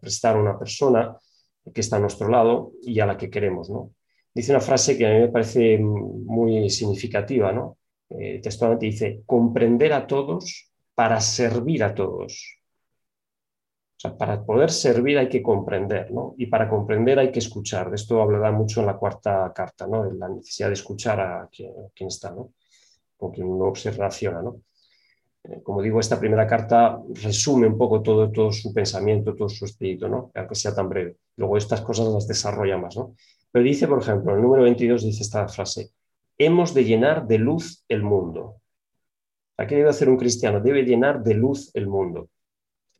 prestar 0.01 0.37
a 0.37 0.41
una 0.41 0.59
persona 0.59 1.17
que 1.75 1.81
está 1.81 1.97
a 1.97 2.01
nuestro 2.01 2.29
lado 2.29 2.73
y 2.83 3.01
a 3.01 3.07
la 3.07 3.17
que 3.17 3.31
queremos. 3.31 3.71
Dice 4.35 4.53
una 4.53 4.61
frase 4.61 4.97
que 4.97 5.07
a 5.07 5.11
mí 5.11 5.21
me 5.21 5.29
parece 5.29 5.79
muy 5.79 6.71
significativa, 6.71 7.53
¿no? 7.53 7.79
Eh, 8.11 8.41
textualmente 8.43 8.87
dice, 8.87 9.23
comprender 9.27 9.93
a 9.93 10.07
todos 10.07 10.72
para 10.95 11.21
servir 11.21 11.85
a 11.85 11.95
todos 11.95 12.63
sea, 14.03 14.17
para 14.17 14.45
poder 14.45 14.71
servir 14.71 15.19
hay 15.19 15.29
que 15.29 15.43
comprender, 15.43 16.11
¿no? 16.11 16.35
Y 16.37 16.47
para 16.47 16.69
comprender 16.69 17.19
hay 17.19 17.31
que 17.31 17.39
escuchar. 17.39 17.89
De 17.91 17.97
esto 17.97 18.21
hablará 18.21 18.51
mucho 18.51 18.81
en 18.81 18.87
la 18.87 18.97
cuarta 18.97 19.53
carta, 19.55 19.87
¿no? 19.87 20.05
La 20.13 20.29
necesidad 20.29 20.69
de 20.69 20.75
escuchar 20.75 21.21
a 21.21 21.49
quien, 21.51 22.09
está, 22.09 22.31
¿no? 22.31 22.53
Con 23.17 23.31
quien 23.33 23.47
uno 23.47 23.75
se 23.75 23.91
relaciona, 23.91 24.43
¿no? 24.43 24.63
Eh, 25.45 25.61
como 25.63 25.83
digo, 25.83 26.01
esta 26.01 26.19
primera 26.19 26.47
carta 26.47 27.01
resume 27.23 27.67
un 27.67 27.79
poco 27.79 28.03
todo, 28.03 28.31
todo 28.31 28.53
su 28.53 28.73
pensamiento, 28.73 29.35
todo 29.35 29.49
su 29.49 29.65
espíritu, 29.65 30.09
¿no? 30.09 30.31
Aunque 30.35 30.55
sea 30.55 30.75
tan 30.75 30.89
breve. 30.89 31.17
Luego 31.37 31.57
estas 31.57 31.81
cosas 31.81 32.09
las 32.09 32.27
desarrolla 32.27 32.79
más, 32.79 32.97
¿no? 32.97 33.15
Pero 33.51 33.65
dice, 33.65 33.87
por 33.87 34.01
ejemplo, 34.01 34.35
el 34.35 34.43
número 34.43 34.63
22 34.65 35.05
dice 35.05 35.23
esta 35.23 35.47
frase, 35.49 35.91
hemos 36.39 36.75
de 36.75 36.85
llenar 36.85 37.27
de 37.27 37.39
luz 37.39 37.85
el 37.89 38.03
mundo. 38.03 38.62
¿Qué 39.57 39.77
debe 39.77 39.91
hacer 39.91 40.09
un 40.09 40.17
cristiano? 40.17 40.61
Debe 40.61 40.83
llenar 40.83 41.23
de 41.23 41.35
luz 41.35 41.71
el 41.75 41.87
mundo 41.87 42.29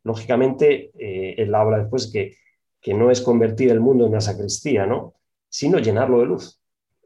lógicamente, 0.03 0.91
eh, 0.97 1.35
él 1.37 1.53
habla 1.55 1.79
después 1.79 2.11
que, 2.11 2.35
que 2.81 2.93
no 2.93 3.09
es 3.09 3.21
convertir 3.21 3.71
el 3.71 3.79
mundo 3.79 4.05
en 4.05 4.11
una 4.11 4.21
sacristía, 4.21 4.85
¿no? 4.85 5.15
sino 5.49 5.79
llenarlo 5.79 6.19
de 6.19 6.25
luz. 6.25 6.59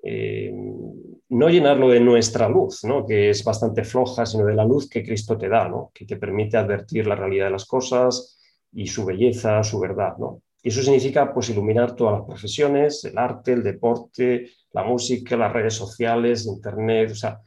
Eh, 0.04 0.54
no 1.30 1.50
llenarlo 1.50 1.89
de 1.89 2.00
nuestra 2.00 2.48
luz, 2.48 2.84
¿no? 2.86 3.06
que 3.06 3.30
es 3.30 3.44
bastante 3.44 3.84
floja, 3.84 4.25
sino 4.25 4.46
de 4.46 4.56
la 4.56 4.63
luz 4.63 4.89
que 4.89 5.04
Cristo 5.04 5.38
te 5.38 5.50
da, 5.50 5.68
¿no? 5.68 5.92
que 5.94 6.06
te 6.06 6.16
permite 6.16 6.58
advertir 6.58 7.06
la 7.08 7.16
realidad 7.16 7.46
de 7.46 7.51
las 7.51 7.66
cosas 7.66 8.39
y 8.72 8.88
su 8.88 9.06
belleza, 9.06 9.63
su 9.63 9.80
verdad. 9.80 10.18
¿no? 10.18 10.42
Y 10.63 10.70
eso 10.70 10.82
significa 10.82 11.34
pues 11.34 11.50
iluminar 11.50 11.96
todas 11.96 12.20
las 12.20 12.27
profesiones, 12.27 13.04
el 13.04 13.18
arte, 13.18 13.54
el 13.54 13.63
deporte, 13.63 14.50
la 14.72 14.84
música, 14.84 15.36
las 15.36 15.51
redes 15.51 15.74
sociales, 15.74 16.46
internet, 16.46 17.12
o 17.12 17.16
sea, 17.16 17.39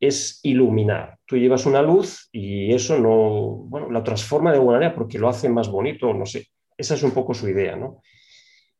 es 0.00 0.40
iluminar. 0.42 1.18
Tú 1.24 1.36
llevas 1.36 1.66
una 1.66 1.82
luz 1.82 2.28
y 2.32 2.72
eso 2.72 2.98
no, 2.98 3.64
bueno, 3.68 3.90
la 3.90 4.02
transforma 4.02 4.50
de 4.50 4.58
alguna 4.58 4.78
manera 4.78 4.94
porque 4.94 5.18
lo 5.18 5.28
hace 5.28 5.48
más 5.48 5.68
bonito, 5.68 6.12
no 6.12 6.26
sé. 6.26 6.48
Esa 6.76 6.94
es 6.94 7.02
un 7.02 7.12
poco 7.12 7.34
su 7.34 7.48
idea, 7.48 7.76
¿no? 7.76 8.02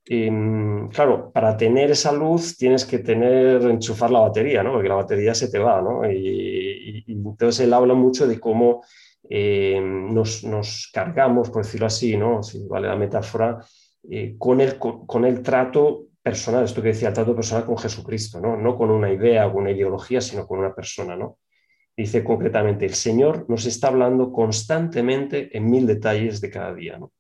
Em, 0.09 0.89
claro, 0.91 1.33
para 1.33 1.57
tener 1.57 1.91
esa 1.91 2.13
luz 2.13 2.57
tienes 2.57 2.85
que 2.85 3.01
tener, 3.01 3.61
enchufar 3.63 4.11
la 4.11 4.21
batería, 4.21 4.63
¿no? 4.63 4.73
Porque 4.73 4.89
la 4.89 4.95
batería 4.95 5.35
se 5.35 5.51
te 5.51 5.59
va, 5.59 5.83
¿no? 5.83 6.09
Y, 6.11 7.05
entonces 7.09 7.67
él 7.67 7.73
habla 7.73 7.95
mucho 7.95 8.27
de 8.27 8.39
cómo 8.39 8.85
em, 9.29 10.15
nos, 10.15 10.91
cargamos, 10.93 11.51
por 11.51 11.65
decirlo 11.65 11.87
así, 11.87 12.17
¿no? 12.17 12.43
Si 12.43 12.65
vale 12.69 12.87
la 12.87 12.97
metáfora, 12.97 13.59
eh, 14.09 14.37
con, 14.39 14.61
el, 14.61 14.79
con, 14.79 15.25
el 15.25 15.43
trato 15.43 16.06
personal, 16.27 16.65
esto 16.65 16.83
que 16.83 16.89
decía, 16.89 17.07
el 17.07 17.15
trato 17.15 17.37
personal 17.37 17.65
con 17.65 17.79
Jesucristo, 17.79 18.41
¿no? 18.41 18.57
No 18.57 18.77
con 18.77 18.91
una 18.91 19.13
idea 19.13 19.47
o 19.47 19.57
una 19.57 19.71
ideología, 19.71 20.21
sino 20.21 20.45
con 20.45 20.59
una 20.59 20.75
persona, 20.75 21.15
¿no? 21.15 21.39
Dice 21.97 22.25
concretamente, 22.25 22.85
el 22.85 22.95
Señor 22.95 23.47
nos 23.49 23.65
está 23.65 23.87
hablando 23.87 24.33
constantemente 24.33 25.57
en 25.57 25.71
mil 25.71 25.87
detalles 25.87 26.41
de 26.41 26.51
cada 26.51 26.75
día, 26.75 26.99
¿no? 26.99 27.13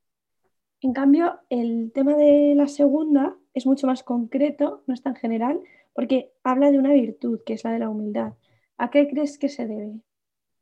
En 0.80 0.92
cambio, 0.92 1.38
el 1.50 1.92
tema 1.94 2.16
de 2.16 2.54
la 2.56 2.66
segunda 2.66 3.36
es 3.54 3.64
mucho 3.64 3.86
más 3.86 4.02
concreto, 4.02 4.82
no 4.88 4.94
es 4.94 5.02
tan 5.02 5.14
general, 5.14 5.60
porque 5.94 6.32
habla 6.42 6.72
de 6.72 6.80
una 6.80 6.92
virtud, 6.92 7.38
que 7.46 7.52
es 7.52 7.62
la 7.62 7.70
de 7.70 7.78
la 7.78 7.88
humildad. 7.88 8.32
¿A 8.76 8.90
qué 8.90 9.06
crees 9.06 9.38
que 9.38 9.48
se 9.48 9.68
debe? 9.68 10.00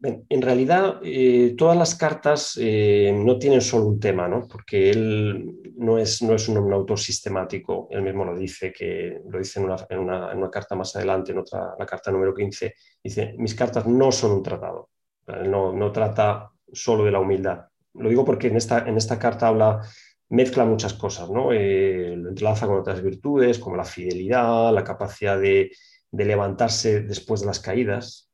En 0.03 0.43
realidad, 0.43 1.01
eh, 1.03 1.55
todas 1.57 1.77
las 1.77 1.95
cartas 1.95 2.59
eh, 2.61 3.13
no 3.17 3.39
tienen 3.39 3.61
solo 3.61 3.87
un 3.87 3.99
tema, 3.99 4.29
¿no? 4.29 4.47
porque 4.47 4.91
él 4.91 5.73
no 5.77 5.99
es, 5.99 6.21
no 6.23 6.35
es 6.35 6.49
un, 6.49 6.73
autor 6.73 6.99
sistemático, 6.99 7.89
él 7.91 8.03
mismo 8.03 8.25
lo 8.25 8.37
dice, 8.37 8.73
que 8.73 9.21
lo 9.29 9.39
dice 9.39 9.61
en 9.61 9.67
una, 9.67 9.77
en 9.89 10.39
una, 10.39 10.51
carta 10.51 10.75
más 10.75 10.95
adelante, 10.97 11.33
en 11.33 11.39
otra, 11.39 11.75
la 11.79 11.87
carta 11.87 12.11
número 12.11 12.35
15, 12.35 12.75
dice, 13.03 13.35
mis 13.39 13.55
cartas 13.55 13.87
no 13.87 14.13
son 14.13 14.33
un 14.33 14.43
tratado, 14.43 14.91
no, 15.27 15.73
no 15.73 15.91
trata 15.91 16.51
solo 16.71 17.05
de 17.05 17.11
la 17.11 17.21
humildad. 17.21 17.67
Lo 17.95 18.09
digo 18.09 18.25
porque 18.25 18.49
en 18.49 18.57
esta, 18.57 18.87
en 18.87 18.97
esta 18.97 19.19
carta 19.19 19.49
habla 19.49 19.81
mezcla 20.29 20.65
muchas 20.65 20.95
cosas, 20.95 21.31
¿no? 21.31 21.53
Eh, 21.53 22.15
lo 22.17 22.31
entrelaza 22.31 22.67
con 22.67 22.79
otras 22.79 23.03
virtudes 23.03 23.59
como 23.59 23.77
la 23.77 23.85
fidelidad, 23.85 24.73
la 24.73 24.85
capacidad 24.85 25.39
de, 25.39 25.71
levantarse 26.11 27.01
después 27.01 27.41
de 27.41 27.49
las 27.49 27.59
caídas, 27.59 28.31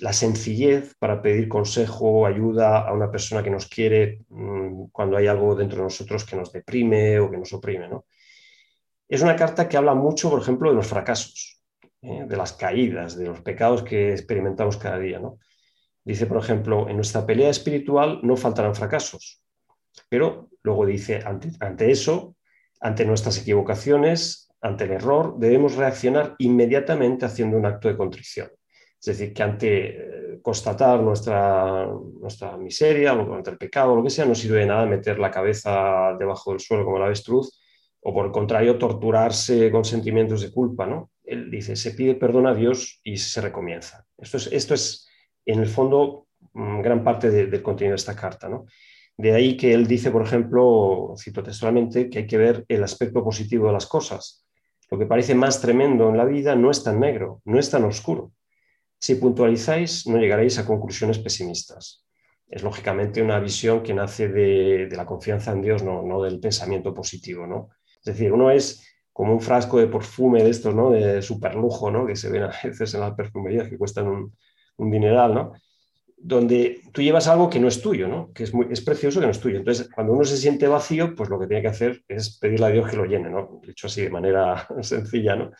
la 0.00 0.12
sencillez 0.12 0.94
para 0.98 1.22
pedir 1.22 1.48
consejo, 1.48 2.26
ayuda 2.26 2.86
a 2.86 2.92
una 2.92 3.10
persona 3.10 3.42
que 3.42 3.50
nos 3.50 3.66
quiere 3.66 4.24
mm, 4.28 4.86
cuando 4.92 5.16
hay 5.16 5.26
algo 5.26 5.54
dentro 5.54 5.78
de 5.78 5.84
nosotros 5.84 6.24
que 6.24 6.36
nos 6.36 6.52
deprime 6.52 7.18
o 7.18 7.30
que 7.30 7.38
nos 7.38 7.52
oprime. 7.52 7.88
¿no? 7.88 8.06
Es 9.08 9.22
una 9.22 9.36
carta 9.36 9.68
que 9.68 9.76
habla 9.76 9.94
mucho, 9.94 10.30
por 10.30 10.40
ejemplo, 10.40 10.70
de 10.70 10.76
los 10.76 10.86
fracasos, 10.86 11.62
¿eh? 12.02 12.24
de 12.26 12.36
las 12.36 12.52
caídas, 12.52 13.16
de 13.16 13.26
los 13.26 13.40
pecados 13.40 13.82
que 13.82 14.12
experimentamos 14.12 14.76
cada 14.76 14.98
día. 14.98 15.18
¿no? 15.18 15.38
Dice, 16.04 16.26
por 16.26 16.38
ejemplo, 16.38 16.88
en 16.88 16.96
nuestra 16.96 17.26
pelea 17.26 17.50
espiritual 17.50 18.20
no 18.22 18.36
faltarán 18.36 18.74
fracasos, 18.74 19.42
pero 20.08 20.48
luego 20.62 20.86
dice, 20.86 21.22
ante, 21.24 21.90
eso, 21.90 22.36
ante 22.80 23.04
nuestras 23.04 23.38
equivocaciones, 23.38 24.50
ante 24.60 24.84
el 24.84 24.92
error, 24.92 25.36
debemos 25.38 25.76
reaccionar 25.76 26.34
inmediatamente 26.38 27.26
haciendo 27.26 27.56
un 27.56 27.66
acto 27.66 27.88
de 27.88 27.96
contrición. 27.96 28.48
Es 29.00 29.06
decir, 29.06 29.32
que 29.32 29.42
ante 29.42 29.86
eh, 29.86 30.40
constatar 30.42 31.00
nuestra, 31.00 31.86
nuestra 31.86 32.56
miseria, 32.56 33.12
ante 33.12 33.50
el 33.50 33.58
pecado, 33.58 33.94
lo 33.94 34.02
que 34.02 34.10
sea, 34.10 34.24
no 34.24 34.34
sirve 34.34 34.60
de 34.60 34.66
nada 34.66 34.86
meter 34.86 35.18
la 35.18 35.30
cabeza 35.30 36.16
debajo 36.18 36.50
del 36.50 36.60
suelo 36.60 36.84
como 36.84 36.98
la 36.98 37.06
avestruz, 37.06 37.60
o 38.00 38.12
por 38.12 38.26
el 38.26 38.32
contrario, 38.32 38.78
torturarse 38.78 39.70
con 39.70 39.84
sentimientos 39.84 40.42
de 40.42 40.50
culpa. 40.50 40.86
¿no? 40.86 41.10
Él 41.24 41.50
dice, 41.50 41.76
se 41.76 41.92
pide 41.92 42.14
perdón 42.14 42.46
a 42.46 42.54
Dios 42.54 43.00
y 43.04 43.16
se 43.16 43.40
recomienza. 43.40 44.04
Esto 44.16 44.36
es, 44.36 44.48
esto 44.52 44.74
es 44.74 45.08
en 45.44 45.60
el 45.60 45.68
fondo, 45.68 46.26
mm, 46.52 46.80
gran 46.80 47.04
parte 47.04 47.30
del 47.30 47.62
contenido 47.62 47.92
de 47.92 47.96
esta 47.96 48.16
carta. 48.16 48.48
¿no? 48.48 48.66
De 49.16 49.34
ahí 49.34 49.56
que 49.56 49.74
él 49.74 49.86
dice, 49.86 50.10
por 50.10 50.22
ejemplo, 50.22 51.14
cito 51.18 51.42
textualmente, 51.42 52.08
que 52.08 52.20
hay 52.20 52.26
que 52.26 52.38
ver 52.38 52.64
el 52.68 52.84
aspecto 52.84 53.22
positivo 53.24 53.66
de 53.66 53.72
las 53.72 53.86
cosas. 53.86 54.46
Lo 54.90 54.98
que 54.98 55.06
parece 55.06 55.34
más 55.34 55.60
tremendo 55.60 56.08
en 56.08 56.16
la 56.16 56.24
vida 56.24 56.54
no 56.54 56.70
es 56.70 56.82
tan 56.84 57.00
negro, 57.00 57.42
no 57.44 57.58
es 57.58 57.68
tan 57.68 57.84
oscuro. 57.84 58.32
Si 58.98 59.14
puntualizáis, 59.14 60.06
no 60.06 60.18
llegaréis 60.18 60.58
a 60.58 60.66
conclusiones 60.66 61.18
pesimistas. 61.18 62.04
Es 62.48 62.62
lógicamente 62.62 63.22
una 63.22 63.38
visión 63.38 63.82
que 63.82 63.94
nace 63.94 64.28
de, 64.28 64.88
la 64.90 65.06
confianza 65.06 65.52
en 65.52 65.62
Dios, 65.62 65.82
no, 65.82 66.22
del 66.22 66.40
pensamiento 66.40 66.92
positivo. 66.94 67.46
¿no? 67.46 67.70
Es 68.00 68.04
decir, 68.04 68.32
uno 68.32 68.50
es 68.50 68.84
como 69.12 69.32
un 69.32 69.40
frasco 69.40 69.78
de 69.78 69.86
perfume 69.86 70.42
de 70.42 70.50
estos, 70.50 70.74
¿no? 70.74 70.90
de 70.90 71.22
superlujo, 71.22 71.90
¿no? 71.90 72.06
que 72.06 72.16
se 72.16 72.30
ven 72.30 72.44
a 72.44 72.52
veces 72.64 72.94
en 72.94 73.00
las 73.00 73.14
perfumerías 73.14 73.68
que 73.68 73.78
cuestan 73.78 74.08
un, 74.08 74.36
un 74.78 74.90
dineral, 74.90 75.34
¿no? 75.34 75.52
donde 76.20 76.80
tú 76.92 77.00
llevas 77.00 77.28
algo 77.28 77.48
que 77.48 77.60
no 77.60 77.68
es 77.68 77.80
tuyo, 77.80 78.08
¿no? 78.08 78.32
que 78.32 78.44
es, 78.44 78.52
muy, 78.52 78.66
es 78.70 78.80
precioso 78.80 79.20
que 79.20 79.26
no 79.26 79.32
es 79.32 79.40
tuyo. 79.40 79.58
Entonces, 79.58 79.88
cuando 79.94 80.12
uno 80.12 80.24
se 80.24 80.36
siente 80.36 80.66
vacío, 80.66 81.14
pues 81.14 81.28
lo 81.28 81.38
que 81.38 81.46
tiene 81.46 81.62
que 81.62 81.68
hacer 81.68 82.02
es 82.08 82.38
pedirle 82.38 82.66
a 82.66 82.70
Dios 82.70 82.90
que 82.90 82.96
lo 82.96 83.04
llene, 83.04 83.30
¿no? 83.30 83.60
dicho 83.64 83.86
así 83.86 84.02
de 84.02 84.10
manera 84.10 84.66
sencilla, 84.82 85.36
¿no? 85.36 85.52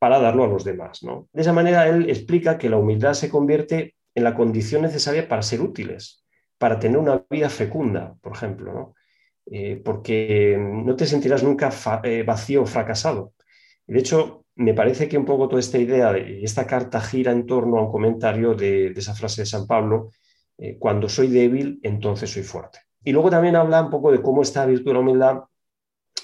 Para 0.00 0.18
darlo 0.18 0.44
a 0.44 0.48
los 0.48 0.64
demás. 0.64 1.04
¿no? 1.04 1.28
De 1.32 1.42
esa 1.42 1.52
manera, 1.52 1.86
él 1.86 2.08
explica 2.08 2.58
que 2.58 2.70
la 2.70 2.78
humildad 2.78 3.12
se 3.12 3.28
convierte 3.28 3.94
en 4.14 4.24
la 4.24 4.34
condición 4.34 4.82
necesaria 4.82 5.28
para 5.28 5.42
ser 5.42 5.60
útiles, 5.60 6.24
para 6.58 6.78
tener 6.78 6.98
una 6.98 7.22
vida 7.30 7.50
fecunda, 7.50 8.16
por 8.20 8.32
ejemplo, 8.32 8.72
¿no? 8.72 8.94
Eh, 9.46 9.80
porque 9.84 10.56
no 10.58 10.94
te 10.94 11.06
sentirás 11.06 11.42
nunca 11.42 11.70
eh, 12.04 12.22
vacío 12.22 12.62
o 12.62 12.66
fracasado. 12.66 13.34
De 13.86 13.98
hecho, 13.98 14.46
me 14.54 14.74
parece 14.74 15.08
que 15.08 15.18
un 15.18 15.24
poco 15.24 15.48
toda 15.48 15.60
esta 15.60 15.78
idea 15.78 16.12
de 16.12 16.42
esta 16.44 16.66
carta 16.66 17.00
gira 17.00 17.32
en 17.32 17.46
torno 17.46 17.78
a 17.78 17.82
un 17.82 17.90
comentario 17.90 18.54
de, 18.54 18.88
esa 18.88 19.14
frase 19.14 19.42
de 19.42 19.46
San 19.46 19.66
Pablo, 19.66 20.10
eh, 20.58 20.76
cuando 20.78 21.08
soy 21.08 21.28
débil, 21.28 21.80
entonces 21.82 22.30
soy 22.30 22.42
fuerte. 22.42 22.80
Y 23.02 23.12
luego 23.12 23.30
también 23.30 23.56
habla 23.56 23.82
un 23.82 23.90
poco 23.90 24.12
de 24.12 24.22
cómo 24.22 24.42
esta 24.42 24.64
virtud 24.66 24.90
de 24.90 24.94
la 24.94 25.00
humildad 25.00 25.40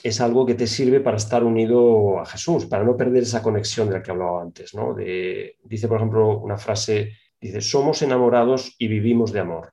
es 0.03 0.21
algo 0.21 0.47
que 0.47 0.55
te 0.55 0.67
sirve 0.67 1.01
para 1.01 1.17
estar 1.17 1.45
unido 1.45 2.21
a 2.21 2.27
Jesús, 2.27 2.67
para 2.67 2.85
no 2.85 2.97
perder 2.97 3.23
esa 3.23 3.43
conexión 3.43 3.89
de 3.89 3.95
la 3.95 4.03
que 4.03 4.11
hablaba 4.11 4.43
antes. 4.43 4.75
¿no? 4.75 4.95
dice, 4.95 5.89
por 5.89 5.99
ejemplo, 5.99 6.39
una 6.39 6.59
frase, 6.59 7.13
dice, 7.41 7.61
somos 7.61 8.03
enamorados 8.03 8.75
y 8.79 8.89
vivimos 8.89 9.33
de 9.33 9.41
amor. 9.41 9.73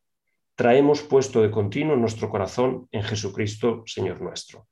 Traemos 0.55 1.01
puesto 1.01 1.41
de 1.41 1.51
continuo 1.51 1.95
nuestro 1.95 2.29
corazón 2.29 2.87
en 2.91 3.03
Jesucristo, 3.03 3.83
Señor 3.85 4.21
nuestro. 4.21 4.67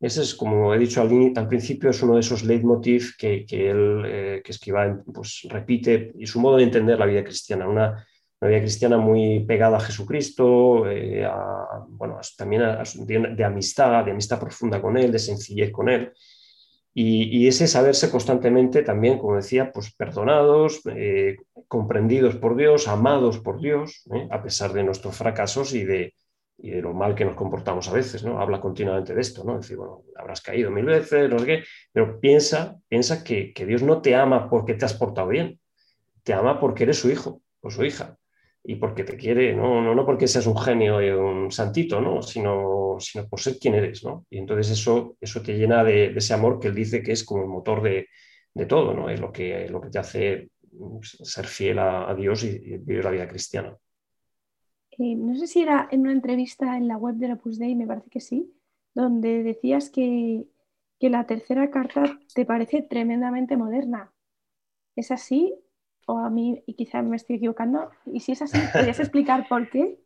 Ese 0.00 0.22
es, 0.22 0.34
como 0.34 0.74
he 0.74 0.78
dicho 0.78 1.00
al, 1.00 1.48
principio, 1.48 1.90
es 1.90 2.02
uno 2.02 2.14
de 2.14 2.20
esos 2.20 2.42
leitmotiv 2.42 3.12
que, 3.16 3.46
que 3.46 3.70
él, 3.70 4.02
eh, 4.04 4.42
que 4.44 4.52
pues, 5.14 5.46
repite 5.48 6.12
y 6.18 6.26
su 6.26 6.40
modo 6.40 6.56
de 6.56 6.64
entender 6.64 6.98
la 6.98 7.06
vida 7.06 7.22
cristiana, 7.22 7.68
una, 7.68 8.04
vida 8.48 8.60
cristiana 8.60 8.98
muy 8.98 9.40
pegada 9.40 9.76
a 9.76 9.80
Jesucristo, 9.80 10.90
eh, 10.90 11.28
bueno, 11.88 12.18
también 12.36 12.62
de, 13.06 13.44
amistad, 13.44 14.04
de 14.04 14.10
amistad 14.10 14.40
profunda 14.40 14.80
con 14.82 14.96
Él, 14.96 15.12
de 15.12 15.18
sencillez 15.18 15.70
con 15.70 15.88
Él. 15.88 16.12
Y, 16.94 17.46
ese 17.46 17.66
saberse 17.66 18.10
constantemente 18.10 18.82
también, 18.82 19.18
como 19.18 19.36
decía, 19.36 19.72
pues 19.72 19.94
perdonados, 19.94 20.82
eh, 20.94 21.36
comprendidos 21.66 22.36
por 22.36 22.54
Dios, 22.54 22.86
amados 22.86 23.38
por 23.38 23.60
Dios, 23.60 24.02
a 24.30 24.42
pesar 24.42 24.72
de 24.74 24.84
nuestros 24.84 25.16
fracasos 25.16 25.72
y 25.72 25.84
de, 25.84 26.12
y 26.58 26.70
de 26.70 26.82
lo 26.82 26.92
mal 26.92 27.14
que 27.14 27.24
nos 27.24 27.34
comportamos 27.34 27.88
a 27.88 27.92
veces, 27.92 28.24
¿no? 28.24 28.40
Habla 28.40 28.60
continuamente 28.60 29.14
de 29.14 29.20
esto, 29.20 29.42
¿no? 29.42 29.56
Decir, 29.56 29.76
bueno, 29.76 30.02
habrás 30.16 30.40
caído 30.40 30.70
mil 30.70 30.84
veces, 30.84 31.30
no 31.30 31.38
sé 31.38 31.46
qué, 31.46 31.64
pero 31.92 32.20
piensa, 32.20 32.76
piensa 32.88 33.24
que, 33.24 33.52
Dios 33.66 33.82
no 33.82 34.02
te 34.02 34.14
ama 34.14 34.50
porque 34.50 34.74
te 34.74 34.84
has 34.84 34.94
portado 34.94 35.28
bien, 35.28 35.60
te 36.22 36.34
ama 36.34 36.60
porque 36.60 36.84
eres 36.84 36.98
su 36.98 37.10
hijo 37.10 37.40
o 37.60 37.70
su 37.70 37.84
hija 37.84 38.18
y 38.64 38.76
porque 38.76 39.04
te 39.04 39.16
quiere, 39.16 39.54
no, 39.54 39.82
no, 39.82 39.94
no 39.94 40.06
porque 40.06 40.28
seas 40.28 40.46
un 40.46 40.56
genio 40.56 41.02
y 41.02 41.10
un 41.10 41.50
santito, 41.50 42.00
¿no? 42.00 42.22
Sino, 42.22 42.96
sino 43.00 43.28
por 43.28 43.40
ser 43.40 43.58
quien 43.58 43.74
eres, 43.74 44.04
¿no? 44.04 44.26
Y 44.30 44.38
entonces 44.38 44.70
eso, 44.70 45.16
eso 45.20 45.42
te 45.42 45.56
llena 45.56 45.82
de, 45.82 46.06
ese 46.16 46.34
amor 46.34 46.60
que 46.60 46.68
él 46.68 46.74
dice 46.74 47.02
que 47.02 47.12
es 47.12 47.24
como 47.24 47.42
el 47.42 47.48
motor 47.48 47.82
de, 47.82 48.06
todo, 48.66 48.94
¿no? 48.94 49.08
Es 49.08 49.20
lo 49.20 49.32
que, 49.32 49.68
lo 49.68 49.80
que 49.80 49.90
te 49.90 49.98
hace 49.98 50.50
ser 51.00 51.46
fiel 51.46 51.78
a, 51.78 52.14
Dios 52.14 52.44
y 52.44 52.58
vivir 52.78 53.04
la 53.04 53.10
vida 53.10 53.28
cristiana. 53.28 53.76
Eh, 54.98 55.16
no 55.16 55.34
sé 55.36 55.46
si 55.46 55.62
era 55.62 55.88
en 55.90 56.02
una 56.02 56.12
entrevista 56.12 56.76
en 56.76 56.86
la 56.86 56.98
web 56.98 57.14
de 57.16 57.32
Opus 57.32 57.58
Dei, 57.58 57.74
me 57.74 57.86
parece 57.86 58.10
que 58.10 58.20
sí, 58.20 58.52
donde 58.94 59.42
decías 59.42 59.90
que, 59.90 60.46
la 61.00 61.26
tercera 61.26 61.68
carta 61.68 62.20
te 62.32 62.44
parece 62.44 62.80
tremendamente 62.80 63.56
moderna. 63.56 64.12
¿Es 64.94 65.10
así? 65.10 65.52
O 66.06 66.18
a 66.18 66.30
mí, 66.30 66.62
y 66.66 66.74
quizá 66.74 67.02
me 67.02 67.16
estoy 67.16 67.36
equivocando, 67.36 67.90
y 68.06 68.20
si 68.20 68.32
es 68.32 68.42
así, 68.42 68.58
¿podrías 68.72 68.98
explicar 69.00 69.46
por 69.48 69.70
qué? 69.70 69.98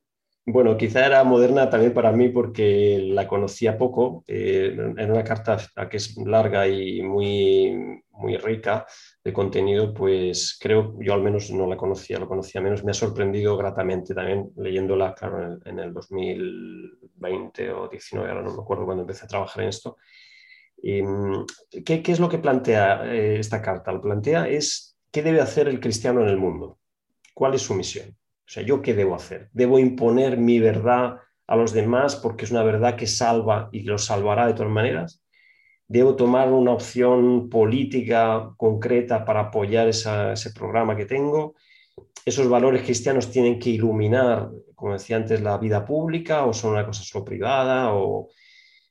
Bueno, 0.49 0.76
quizá 0.76 1.05
era 1.05 1.25
moderna 1.25 1.69
también 1.69 1.93
para 1.93 2.12
mí 2.12 2.29
porque 2.29 3.00
la 3.03 3.26
conocía 3.26 3.76
poco. 3.76 4.23
Eh, 4.29 4.76
en 4.76 5.11
una 5.11 5.25
carta 5.25 5.59
que 5.91 5.97
es 5.97 6.17
larga 6.19 6.69
y 6.69 7.03
muy, 7.03 8.00
muy 8.11 8.37
rica 8.37 8.87
de 9.25 9.33
contenido, 9.33 9.93
pues 9.93 10.57
creo, 10.61 10.95
yo 11.00 11.15
al 11.15 11.23
menos 11.23 11.50
no 11.50 11.67
la 11.67 11.76
conocía, 11.76 12.21
lo 12.21 12.29
conocía 12.29 12.61
menos, 12.61 12.85
me 12.85 12.93
ha 12.93 12.95
sorprendido 12.95 13.57
gratamente 13.57 14.15
también 14.15 14.53
leyéndola, 14.57 15.15
claro, 15.15 15.59
en, 15.65 15.79
el 15.81 15.93
2000, 15.93 16.97
20 17.17 17.73
o 17.73 17.88
19, 17.88 18.29
ahora 18.29 18.43
no 18.43 18.55
me 18.55 18.62
acuerdo 18.62 18.85
cuando 18.85 19.03
empecé 19.03 19.25
a 19.25 19.29
trabajar 19.29 19.65
en 19.65 19.69
esto. 19.71 19.97
Mm, 20.81 21.45
¿qué, 21.85 22.03
es 22.07 22.21
lo 22.21 22.29
que 22.29 22.38
plantea 22.38 23.12
eh, 23.12 23.41
esta 23.41 23.61
carta? 23.61 23.93
Lo 23.93 24.00
plantea 24.00 24.49
es 24.49 24.86
qué 25.11 25.23
debe 25.23 25.41
hacer 25.41 25.69
el 25.69 25.81
cristiano 25.81 26.23
en 26.23 26.29
el 26.29 26.37
mundo, 26.37 26.79
cuál 27.35 27.55
es 27.55 27.63
su 27.63 27.75
misión. 27.75 28.11
O 28.11 28.49
sea, 28.49 28.63
¿yo 28.63 28.81
qué 28.81 28.95
debo 28.95 29.15
hacer? 29.15 29.49
¿Debo 29.53 29.79
imponer 29.79 30.39
mi 30.39 30.61
verdad 30.61 31.17
a 31.47 31.57
los 31.57 31.73
demás 31.73 32.17
porque 32.17 32.45
es 32.45 32.51
una 32.51 32.63
verdad 32.63 32.97
que 32.97 33.07
salva 33.07 33.69
y 33.73 33.83
los 33.83 34.05
salvará 34.05 34.47
de 34.47 34.55
todas 34.55 34.71
maneras? 34.71 35.23
¿Debo 35.89 36.17
tomar 36.17 36.51
una 36.53 36.73
opción 36.73 37.49
política 37.49 38.51
concreta 38.57 39.25
para 39.25 39.41
apoyar 39.41 39.89
ese 39.89 40.51
programa 40.55 40.97
que 40.97 41.07
tengo? 41.07 41.55
¿Esos 42.25 42.49
valores 42.49 42.83
cristianos 42.83 43.31
tienen 43.31 43.59
que 43.59 43.71
iluminar, 43.71 44.51
como 44.75 44.95
decía 44.95 45.17
antes, 45.17 45.41
la 45.41 45.59
vida 45.59 45.85
pública 45.85 46.45
o 46.45 46.53
son 46.53 46.73
una 46.73 46.85
cosa 46.85 47.03
solo 47.05 47.25
privada? 47.25 47.95
O... 47.95 48.29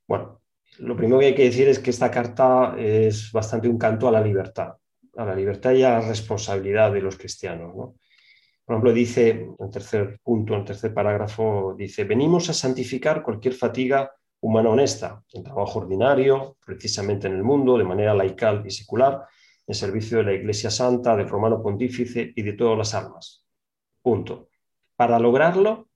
Bueno, 0.07 0.41
lo 0.79 0.95
primero 0.95 1.19
que 1.19 1.27
hay 1.27 1.36
que 1.36 1.43
decir 1.43 1.67
es 1.67 1.79
que 1.79 1.89
esta 1.89 2.12
carta 2.12 2.75
es 2.77 3.31
bastante 3.31 3.67
un 3.67 3.77
canto 3.77 4.07
a 4.07 4.12
la 4.12 4.22
libertad, 4.22 4.75
a 5.17 5.25
la 5.25 5.36
libertad 5.36 5.72
y 5.72 5.84
a 5.84 6.00
la 6.00 6.07
responsabilidad 6.07 6.91
de 6.91 7.01
los 7.01 7.17
cristianos. 7.17 7.74
Por 7.74 8.74
ejemplo, 8.74 8.93
dice, 8.93 9.48
en 9.60 9.72
tercer 9.72 10.19
punto, 10.24 10.55
en 10.55 10.65
tercer 10.65 10.93
parágrafo, 10.93 11.75
dice, 11.77 12.03
venimos 12.03 12.50
a 12.50 12.53
santificar 12.53 13.22
cualquier 13.22 13.53
fatiga 13.53 14.12
humana 14.41 14.69
honesta, 14.69 15.24
en 15.34 15.43
trabajo 15.43 15.79
ordinario, 15.79 16.57
precisamente 16.65 17.27
en 17.27 17.36
el 17.36 17.43
mundo, 17.43 17.77
de 17.77 17.84
manera 17.84 18.13
laical 18.13 18.63
y 18.65 18.72
secular, 18.72 19.25
en 19.67 19.75
servicio 19.75 20.17
de 20.17 20.24
la 20.24 20.34
Iglesia 20.34 20.69
Santa, 20.69 21.15
del 21.15 21.29
Romano 21.29 21.62
Pontífice 21.62 22.34
y 22.36 22.41
de 22.41 22.53
todas 22.53 22.77
las 22.77 22.93
almas. 22.93 23.45
Punto. 24.01 24.50
Para 24.95 25.19
lograrlo, 25.19 25.89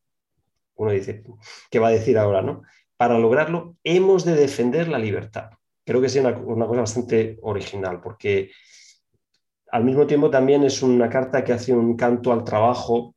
uno 0.76 0.92
dice, 0.92 1.24
¿qué 1.70 1.80
va 1.80 1.90
a 1.90 1.92
decir 1.92 2.18
ahora? 2.18 2.42
No? 2.42 2.64
para 3.00 3.18
lograrlo 3.18 3.78
hemos 3.86 4.26
de 4.26 4.36
defender 4.36 4.90
la 4.90 5.00
libertad. 5.00 5.52
Creo 5.86 6.02
que 6.02 6.08
es 6.08 6.16
una, 6.18 6.36
cosa 6.36 6.82
bastante 6.82 7.40
original, 7.44 8.02
porque 8.02 8.52
al 9.72 9.84
mismo 9.84 10.08
tiempo 10.08 10.30
también 10.30 10.64
es 10.64 10.82
una 10.82 11.10
carta 11.10 11.44
que 11.44 11.54
hace 11.54 11.74
un 11.74 11.96
canto 11.96 12.32
al 12.32 12.44
trabajo. 12.44 13.16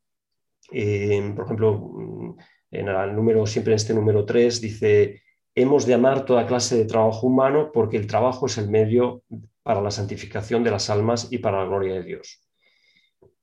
por 0.69 1.45
ejemplo, 1.45 2.37
en 2.71 2.89
el 2.89 3.15
número, 3.15 3.47
siempre 3.47 3.73
en 3.73 3.77
este 3.77 3.95
número 3.95 4.25
3, 4.25 4.61
dice, 4.61 5.23
hemos 5.55 5.87
de 5.87 5.95
amar 5.95 6.25
toda 6.25 6.47
clase 6.47 6.77
de 6.77 6.85
trabajo 6.85 7.27
humano 7.27 7.71
porque 7.73 7.97
el 7.97 8.07
trabajo 8.07 8.47
es 8.47 8.59
el 8.59 8.69
medio 8.69 9.23
para 9.63 9.81
la 9.81 9.91
santificación 9.91 10.65
de 10.65 10.71
las 10.71 10.91
almas 10.91 11.29
y 11.31 11.39
para 11.39 11.59
la 11.59 11.67
gloria 11.67 11.95
de 11.95 12.03
Dios. 12.03 12.41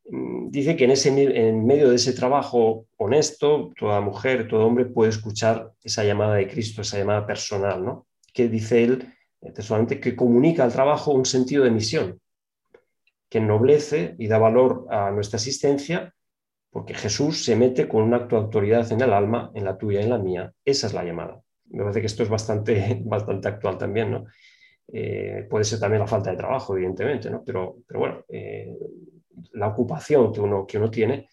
Mm, 0.10 0.50
dice 0.50 0.76
que 0.76 0.86
en, 0.86 0.92
ese, 0.92 1.10
en 1.10 1.66
medio 1.66 1.90
de 1.90 1.96
ese 1.96 2.14
trabajo 2.14 2.88
honesto, 2.98 3.72
toda 3.78 4.02
mujer, 4.02 4.48
todo 4.48 4.66
hombre 4.66 4.86
puede 4.86 5.12
escuchar 5.12 5.72
esa 5.84 6.04
llamada 6.04 6.36
de 6.36 6.48
Cristo, 6.48 6.82
esa 6.82 6.98
llamada 6.98 7.26
personal, 7.26 7.84
¿no? 7.84 8.08
que 8.34 8.48
dice 8.48 8.84
él 8.84 9.14
eh, 9.42 9.52
textualmente 9.52 10.00
que 10.00 10.16
comunica 10.16 10.64
al 10.64 10.74
trabajo 10.74 11.12
un 11.12 11.26
sentido 11.26 11.64
de 11.64 11.72
misión, 11.72 12.20
que 13.30 13.38
ennoblece 13.38 14.16
y 14.18 14.28
da 14.28 14.38
valor 14.38 14.88
a 14.90 15.12
nuestra 15.12 15.38
existencia, 15.38 16.14
porque 16.72 16.94
Jesús 16.94 17.44
se 17.44 17.56
mete 17.56 17.88
con 17.88 18.04
un 18.04 18.14
acto 18.14 18.36
de 18.36 18.44
autoridad 18.44 18.92
en 18.92 19.02
el 19.02 19.14
alma, 19.14 19.52
en 19.54 19.66
la 19.66 19.78
tuya 19.78 20.02
y 20.02 20.04
en 20.04 20.10
la 20.10 20.18
mía. 20.18 20.54
Esa 20.64 20.88
es 20.88 20.94
la 20.94 21.04
llamada. 21.04 21.40
Me 21.70 21.82
parece 21.82 22.02
que 22.02 22.08
esto 22.08 22.24
es 22.24 22.30
bastante, 22.30 23.02
bastante 23.06 23.48
actual 23.48 23.78
también, 23.78 24.12
¿no? 24.12 24.26
Eh, 24.92 25.46
puede 25.50 25.66
ser 25.66 25.80
también 25.80 26.02
la 26.02 26.08
falta 26.08 26.32
de 26.32 26.38
trabajo, 26.38 26.76
evidentemente, 26.76 27.30
¿no? 27.30 27.44
Pero, 27.46 27.78
pero 27.88 28.00
bueno, 28.00 28.24
eh, 28.28 28.76
la 29.54 29.68
ocupación 29.68 30.34
que 30.34 30.42
uno, 30.42 30.66
que 30.66 30.78
uno 30.78 30.90
tiene, 30.90 31.30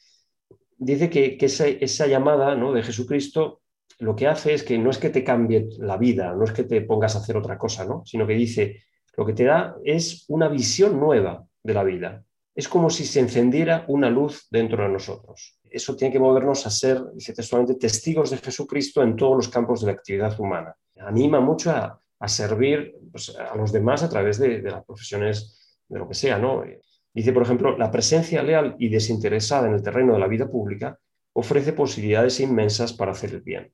dice 0.79 1.09
que, 1.11 1.39
esa, 1.41 2.07
llamada 2.07 2.55
¿no? 2.55 2.73
de 2.73 2.83
Jesucristo 2.83 3.63
lo 3.99 4.15
que 4.15 4.27
hace 4.27 4.53
es 4.53 4.63
que 4.63 4.79
no 4.79 4.91
es 4.91 4.99
que 4.99 5.09
te 5.11 5.25
cambie 5.25 5.69
la 5.79 5.97
vida, 5.97 6.35
no 6.35 6.45
es 6.45 6.53
que 6.53 6.65
te 6.65 6.83
pongas 6.83 7.17
a 7.17 7.21
hacer 7.21 7.37
otra 7.37 7.57
cosa, 7.57 7.87
¿no? 7.87 8.05
sino 8.05 8.27
que 8.27 8.35
dice, 8.35 8.83
lo 9.17 9.25
que 9.25 9.33
te 9.33 9.45
da 9.45 9.77
es 9.85 10.27
una 10.29 10.49
visión 10.49 11.01
nueva 11.01 11.47
de 11.67 11.75
la 11.75 11.83
vida. 11.83 12.25
Es 12.55 12.69
como 12.69 12.89
si 12.89 13.05
se 13.05 13.21
encendiera 13.21 13.85
una 13.89 14.09
luz 14.09 14.47
dentro 14.51 14.83
de 14.83 14.89
nosotros. 14.89 15.59
Eso 15.69 15.95
tiene 15.95 16.13
que 16.13 16.19
movernos 16.19 16.67
a 16.67 16.71
ser, 16.71 17.03
dice 17.13 17.35
textualmente, 17.35 17.75
testigos 17.75 18.31
de 18.31 18.39
Jesucristo 18.39 19.03
en 19.03 19.15
todos 19.17 19.37
los 19.37 19.49
campos 19.49 19.81
de 19.81 19.89
la 19.89 19.93
actividad 19.93 20.39
humana. 20.41 20.75
Anima 20.99 21.41
mucho 21.41 21.71
a, 21.71 22.01
servir 22.29 22.95
pues, 23.13 23.37
a 23.37 23.55
los 23.57 23.73
demás 23.73 24.03
a 24.03 24.09
través 24.09 24.39
de, 24.39 24.63
de, 24.63 24.71
las 24.71 24.85
profesiones, 24.85 25.79
de 25.87 25.99
lo 25.99 26.09
que 26.09 26.15
sea, 26.15 26.39
¿no? 26.39 26.65
Dice, 27.13 27.33
por 27.33 27.43
ejemplo, 27.43 27.77
la 27.77 27.91
presencia 27.91 28.43
leal 28.43 28.77
y 28.79 28.89
desinteresada 28.89 29.67
en 29.67 29.75
el 29.75 29.83
terreno 29.83 30.15
de 30.15 30.21
la 30.21 30.29
vida 30.29 30.49
pública 30.49 30.99
ofrece 31.35 31.75
posibilidades 31.75 32.41
inmensas 32.41 32.95
para 32.95 33.13
hacer 33.13 33.31
el 33.35 33.43
bien. 33.43 33.73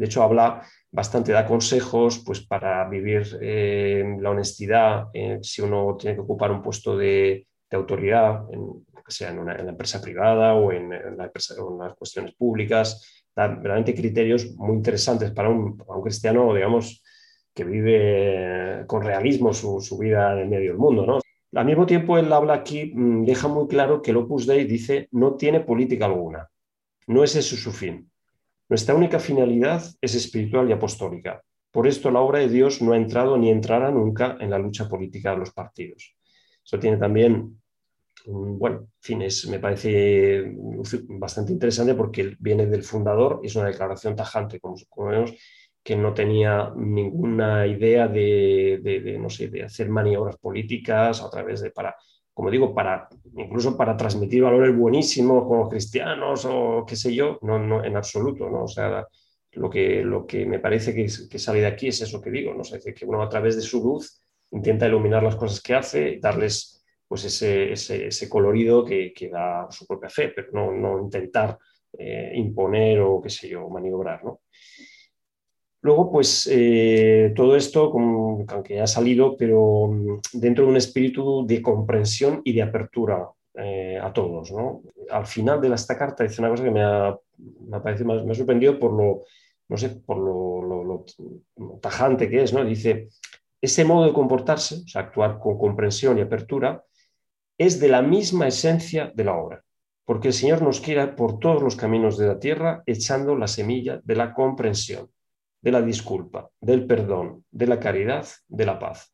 De 0.00 0.06
hecho, 0.06 0.22
habla 0.22 0.62
bastante, 0.90 1.30
da 1.30 1.44
consejos 1.44 2.22
pues, 2.24 2.40
para 2.40 2.88
vivir 2.88 3.36
eh, 3.42 4.16
la 4.18 4.30
honestidad, 4.30 5.08
eh, 5.12 5.40
si 5.42 5.60
uno 5.60 5.94
tiene 5.98 6.16
que 6.16 6.22
ocupar 6.22 6.50
un 6.50 6.62
puesto 6.62 6.96
de, 6.96 7.46
autoridad, 7.70 8.46
en, 8.50 8.86
sea 9.06 9.28
en, 9.28 9.40
una, 9.40 9.54
la 9.58 9.72
empresa 9.72 10.00
privada 10.00 10.54
o 10.54 10.72
en, 10.72 10.88
las 10.88 11.94
cuestiones 11.98 12.34
públicas. 12.34 13.22
Da 13.36 13.46
realmente 13.46 13.94
criterios 13.94 14.54
muy 14.56 14.74
interesantes 14.74 15.32
para 15.32 15.50
un, 15.50 15.76
cristiano, 16.02 16.54
digamos, 16.54 17.02
que 17.52 17.64
vive 17.64 18.84
con 18.86 19.02
realismo 19.02 19.52
su, 19.52 19.98
vida 19.98 20.40
en 20.40 20.48
medio 20.48 20.70
del 20.70 20.78
mundo. 20.78 21.20
Al 21.54 21.66
mismo 21.66 21.84
tiempo, 21.84 22.16
él 22.16 22.32
habla 22.32 22.54
aquí, 22.54 22.90
mm, 22.94 23.26
deja 23.26 23.48
muy 23.48 23.68
claro 23.68 24.00
que 24.00 24.12
el 24.12 24.16
Opus 24.16 24.46
Dei 24.46 24.64
dice 24.64 25.08
no 25.12 25.34
tiene 25.34 25.60
política 25.60 26.06
alguna, 26.06 26.48
no 27.06 27.22
es 27.22 27.36
ese 27.36 27.54
su 27.54 27.70
fin. 27.70 28.10
Nuestra 28.70 28.94
única 28.94 29.18
finalidad 29.18 29.82
es 30.00 30.14
espiritual 30.14 30.70
y 30.70 30.72
apostólica. 30.72 31.42
Por 31.72 31.88
esto 31.88 32.08
la 32.08 32.20
obra 32.20 32.38
de 32.38 32.48
Dios 32.48 32.80
no 32.80 32.92
ha 32.92 32.96
entrado 32.96 33.36
ni 33.36 33.50
entrará 33.50 33.90
nunca 33.90 34.36
en 34.38 34.48
la 34.48 34.60
lucha 34.60 34.88
política 34.88 35.32
de 35.32 35.38
los 35.38 35.50
partidos. 35.50 36.16
Eso 36.64 36.78
tiene 36.78 36.96
también, 36.96 37.60
bueno, 38.26 38.86
fines, 39.00 39.48
me 39.48 39.58
parece 39.58 40.54
bastante 41.08 41.50
interesante 41.50 41.96
porque 41.96 42.36
viene 42.38 42.66
del 42.66 42.84
fundador, 42.84 43.40
es 43.42 43.56
una 43.56 43.66
declaración 43.66 44.14
tajante, 44.14 44.60
como, 44.60 44.76
como 44.88 45.24
que 45.82 45.96
no 45.96 46.14
tenía 46.14 46.72
ninguna 46.76 47.66
idea 47.66 48.06
de, 48.06 49.18
no 49.20 49.30
sé, 49.30 49.48
de 49.48 49.64
hacer 49.64 49.88
maniobras 49.88 50.36
políticas 50.36 51.20
a 51.20 51.28
través 51.28 51.60
de, 51.60 51.72
para, 51.72 51.96
como 52.32 52.50
digo, 52.50 52.74
para, 52.74 53.08
incluso 53.36 53.76
para 53.76 53.96
transmitir 53.96 54.42
valores 54.42 54.76
buenísimos 54.76 55.44
como 55.44 55.68
cristianos 55.68 56.46
o 56.48 56.84
qué 56.86 56.96
sé 56.96 57.14
yo, 57.14 57.38
no, 57.42 57.58
no 57.58 57.84
en 57.84 57.96
absoluto, 57.96 58.48
¿no? 58.48 58.64
O 58.64 58.68
sea, 58.68 59.06
lo 59.52 59.68
que, 59.68 60.02
lo 60.02 60.26
que 60.26 60.46
me 60.46 60.58
parece 60.58 60.94
que, 60.94 61.06
que 61.28 61.38
sale 61.38 61.60
de 61.60 61.66
aquí 61.66 61.88
es 61.88 62.00
eso 62.00 62.20
que 62.20 62.30
digo, 62.30 62.54
¿no? 62.54 62.62
O 62.62 62.94
que 62.94 63.04
uno 63.04 63.22
a 63.22 63.28
través 63.28 63.56
de 63.56 63.62
su 63.62 63.82
luz 63.82 64.22
intenta 64.52 64.86
iluminar 64.86 65.22
las 65.22 65.36
cosas 65.36 65.60
que 65.60 65.74
hace, 65.74 66.18
darles 66.20 66.84
pues 67.06 67.24
ese, 67.24 67.72
ese, 67.72 68.28
colorido 68.28 68.84
que, 68.84 69.12
que, 69.12 69.28
da 69.28 69.66
su 69.68 69.84
propia 69.84 70.08
fe, 70.08 70.28
pero 70.28 70.52
no, 70.52 70.70
no 70.70 71.02
intentar 71.02 71.58
eh, 71.98 72.30
imponer 72.36 73.00
o 73.00 73.20
qué 73.20 73.28
sé 73.28 73.48
yo, 73.48 73.68
maniobrar, 73.68 74.24
¿no? 74.24 74.42
Luego, 75.82 76.12
pues 76.12 76.48
eh, 76.52 77.32
todo 77.34 77.56
esto, 77.56 77.90
aunque 78.48 78.74
ya 78.74 78.84
ha 78.84 78.86
salido, 78.86 79.36
pero 79.36 79.88
mm, 79.88 80.20
dentro 80.34 80.64
de 80.64 80.70
un 80.70 80.76
espíritu 80.76 81.46
de 81.46 81.62
comprensión 81.62 82.42
y 82.44 82.52
de 82.52 82.62
apertura 82.62 83.30
eh, 83.54 83.98
a 84.00 84.12
todos. 84.12 84.52
Al 85.10 85.26
final 85.26 85.60
de 85.60 85.74
esta 85.74 85.96
carta 85.96 86.24
dice 86.24 86.42
una 86.42 86.50
cosa 86.50 86.64
que 86.64 86.70
me 86.70 86.82
ha, 86.82 87.16
me 87.38 88.24
me 88.24 88.32
ha 88.32 88.34
sorprendido 88.34 88.78
por 88.78 88.92
lo, 88.92 89.22
no 89.68 89.76
sé, 89.76 89.90
por 89.90 90.18
lo, 90.18 91.06
tajante 91.80 92.28
que 92.28 92.42
es. 92.42 92.52
¿no? 92.52 92.62
Dice, 92.64 93.08
ese 93.60 93.84
modo 93.84 94.06
de 94.06 94.12
comportarse, 94.12 94.76
o 94.84 94.88
sea, 94.88 95.02
actuar 95.02 95.38
con 95.38 95.58
comprensión 95.58 96.18
y 96.18 96.20
apertura, 96.20 96.84
es 97.56 97.80
de 97.80 97.88
la 97.88 98.02
misma 98.02 98.48
esencia 98.48 99.12
de 99.14 99.24
la 99.24 99.36
obra, 99.36 99.64
porque 100.04 100.28
el 100.28 100.34
Señor 100.34 100.62
nos 100.62 100.80
quiere 100.80 101.06
por 101.08 101.38
todos 101.38 101.62
los 101.62 101.76
caminos 101.76 102.18
de 102.18 102.26
la 102.26 102.38
tierra 102.38 102.82
echando 102.86 103.36
la 103.36 103.46
semilla 103.46 104.00
de 104.04 104.16
la 104.16 104.34
comprensión 104.34 105.10
de 105.62 105.72
la 105.72 105.82
disculpa, 105.82 106.50
del 106.60 106.86
perdón, 106.86 107.44
de 107.50 107.66
la 107.66 107.80
caridad, 107.80 108.26
de 108.48 108.66
la 108.66 108.78
paz. 108.78 109.12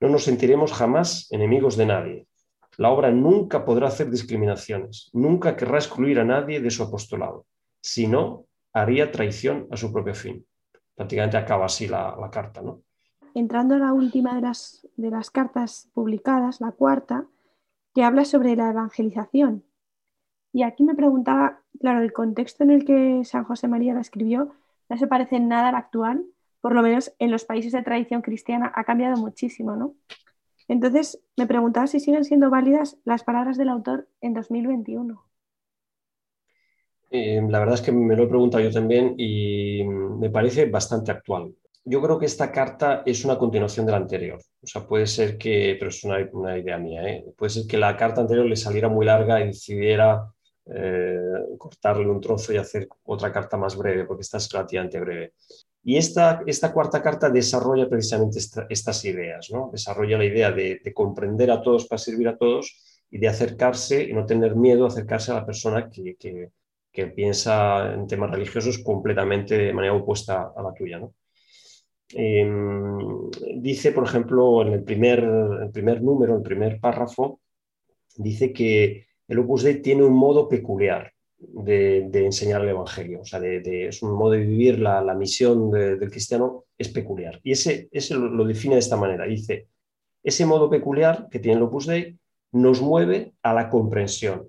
No 0.00 0.08
nos 0.08 0.24
sentiremos 0.24 0.72
jamás 0.72 1.30
enemigos 1.30 1.76
de 1.76 1.86
nadie. 1.86 2.26
La 2.76 2.90
obra 2.90 3.10
nunca 3.10 3.64
podrá 3.64 3.88
hacer 3.88 4.10
discriminaciones, 4.10 5.10
nunca 5.12 5.56
querrá 5.56 5.78
excluir 5.78 6.18
a 6.18 6.24
nadie 6.24 6.60
de 6.60 6.70
su 6.70 6.82
apostolado, 6.82 7.46
si 7.80 8.06
no, 8.06 8.46
haría 8.72 9.12
traición 9.12 9.68
a 9.70 9.76
su 9.76 9.92
propio 9.92 10.14
fin. 10.14 10.46
Prácticamente 10.94 11.36
acaba 11.36 11.66
así 11.66 11.86
la, 11.86 12.16
carta. 12.32 12.62
¿no? 12.62 12.82
Entrando 13.34 13.74
a 13.74 13.78
la 13.78 13.92
última 13.92 14.34
de 14.34 14.42
las, 14.42 14.86
de 14.96 15.10
las 15.10 15.30
cartas 15.30 15.88
publicadas, 15.92 16.60
la 16.60 16.72
cuarta, 16.72 17.26
que 17.94 18.04
habla 18.04 18.24
sobre 18.24 18.56
la 18.56 18.70
evangelización. 18.70 19.64
Y 20.52 20.62
aquí 20.62 20.82
me 20.82 20.94
preguntaba, 20.94 21.60
claro, 21.80 22.02
el 22.02 22.12
contexto 22.12 22.64
en 22.64 22.70
el 22.70 22.84
que 22.84 23.22
San 23.24 23.44
José 23.44 23.68
María 23.68 23.94
la 23.94 24.00
escribió 24.00 24.54
no 24.88 24.96
se 24.96 25.06
parece 25.06 25.36
en 25.36 25.48
nada 25.48 25.68
al 25.68 25.74
actual, 25.74 26.24
por 26.60 26.74
lo 26.74 26.82
menos 26.82 27.12
en 27.18 27.30
los 27.30 27.44
países 27.44 27.72
de 27.72 27.82
tradición 27.82 28.22
cristiana 28.22 28.72
ha 28.74 28.84
cambiado 28.84 29.16
muchísimo, 29.16 29.76
¿no? 29.76 29.94
Entonces, 30.68 31.20
me 31.36 31.46
preguntaba 31.46 31.86
si 31.86 32.00
siguen 32.00 32.24
siendo 32.24 32.48
válidas 32.48 32.96
las 33.04 33.24
palabras 33.24 33.58
del 33.58 33.68
autor 33.68 34.08
en 34.20 34.32
2021. 34.32 35.22
Eh, 37.10 37.42
la 37.46 37.58
verdad 37.58 37.74
es 37.74 37.82
que 37.82 37.92
me 37.92 38.16
lo 38.16 38.22
he 38.24 38.28
preguntado 38.28 38.64
yo 38.64 38.70
también 38.70 39.14
y 39.18 39.84
me 39.84 40.30
parece 40.30 40.66
bastante 40.66 41.10
actual. 41.10 41.54
Yo 41.84 42.00
creo 42.00 42.18
que 42.18 42.26
esta 42.26 42.50
carta 42.50 43.02
es 43.04 43.24
una 43.24 43.36
continuación 43.36 43.84
de 43.84 43.92
la 43.92 43.98
anterior. 43.98 44.38
O 44.62 44.66
sea, 44.66 44.86
puede 44.86 45.06
ser 45.06 45.36
que, 45.36 45.76
pero 45.78 45.90
es 45.90 46.02
una, 46.04 46.20
idea 46.56 46.78
mía, 46.78 47.02
¿eh? 47.06 47.24
puede 47.36 47.50
ser 47.50 47.66
que 47.66 47.76
la 47.76 47.96
carta 47.96 48.22
anterior 48.22 48.46
le 48.46 48.56
saliera 48.56 48.88
muy 48.88 49.04
larga 49.04 49.40
y 49.40 49.48
decidiera 49.48 50.32
eh, 50.66 51.56
cortarle 51.58 52.08
un 52.08 52.20
trozo 52.20 52.52
y 52.52 52.56
hacer 52.56 52.88
otra 53.04 53.32
carta 53.32 53.56
más 53.56 53.76
breve, 53.76 54.04
porque 54.04 54.22
esta 54.22 54.38
es 54.38 54.50
relativamente 54.50 55.00
breve. 55.00 55.32
Y 55.82 55.96
esta, 55.96 56.42
esta 56.46 56.72
cuarta 56.72 57.02
carta 57.02 57.28
desarrolla 57.30 57.88
precisamente 57.88 58.38
estas 58.68 59.04
ideas, 59.04 59.50
¿no? 59.50 59.70
Desarrolla 59.72 60.18
la 60.18 60.24
idea 60.24 60.52
de, 60.52 60.80
comprender 60.94 61.50
a 61.50 61.60
todos 61.60 61.86
para 61.86 61.98
servir 61.98 62.28
a 62.28 62.36
todos 62.36 63.04
y 63.10 63.18
de 63.18 63.28
acercarse 63.28 64.04
y 64.04 64.12
no 64.12 64.24
tener 64.24 64.54
miedo 64.54 64.84
a 64.84 64.88
acercarse 64.88 65.32
a 65.32 65.36
la 65.36 65.46
persona 65.46 65.90
que, 65.90 66.16
que, 66.16 67.06
piensa 67.08 67.92
en 67.94 68.06
temas 68.06 68.30
religiosos 68.30 68.78
completamente 68.78 69.58
de 69.58 69.72
manera 69.72 69.94
opuesta 69.94 70.52
a 70.54 70.62
la 70.62 70.72
tuya, 70.72 70.98
¿no? 71.00 71.14
Em, 72.14 73.30
dice, 73.60 73.92
por 73.92 74.04
ejemplo, 74.04 74.62
en 74.62 74.74
el 74.74 74.84
primer, 74.84 75.20
el 75.20 75.70
primer 75.72 76.02
número, 76.02 76.36
el 76.36 76.42
primer 76.42 76.78
párrafo, 76.78 77.40
dice 78.16 78.52
que 78.52 79.06
el 79.28 79.38
Opus 79.38 79.62
Dei 79.62 79.80
tiene 79.80 80.02
un 80.02 80.14
modo 80.14 80.48
peculiar 80.48 81.12
de, 81.38 82.24
enseñar 82.24 82.62
el 82.62 82.70
Evangelio. 82.70 83.20
O 83.20 83.24
sea, 83.24 83.40
es 83.42 84.02
un 84.02 84.14
modo 84.14 84.32
de 84.32 84.38
vivir 84.38 84.78
la, 84.78 85.14
misión 85.14 85.70
del 85.70 86.10
cristiano 86.10 86.64
es 86.78 86.88
peculiar. 86.88 87.40
Y 87.42 87.52
ese, 87.52 87.88
ese 87.90 88.14
lo, 88.14 88.44
define 88.44 88.74
de 88.74 88.80
esta 88.80 88.96
manera. 88.96 89.24
Dice, 89.24 89.68
ese 90.22 90.46
modo 90.46 90.70
peculiar 90.70 91.28
que 91.30 91.38
tiene 91.38 91.58
el 91.58 91.64
Opus 91.64 91.86
Dei 91.86 92.18
nos 92.52 92.80
mueve 92.80 93.32
a 93.42 93.54
la 93.54 93.68
comprensión, 93.68 94.48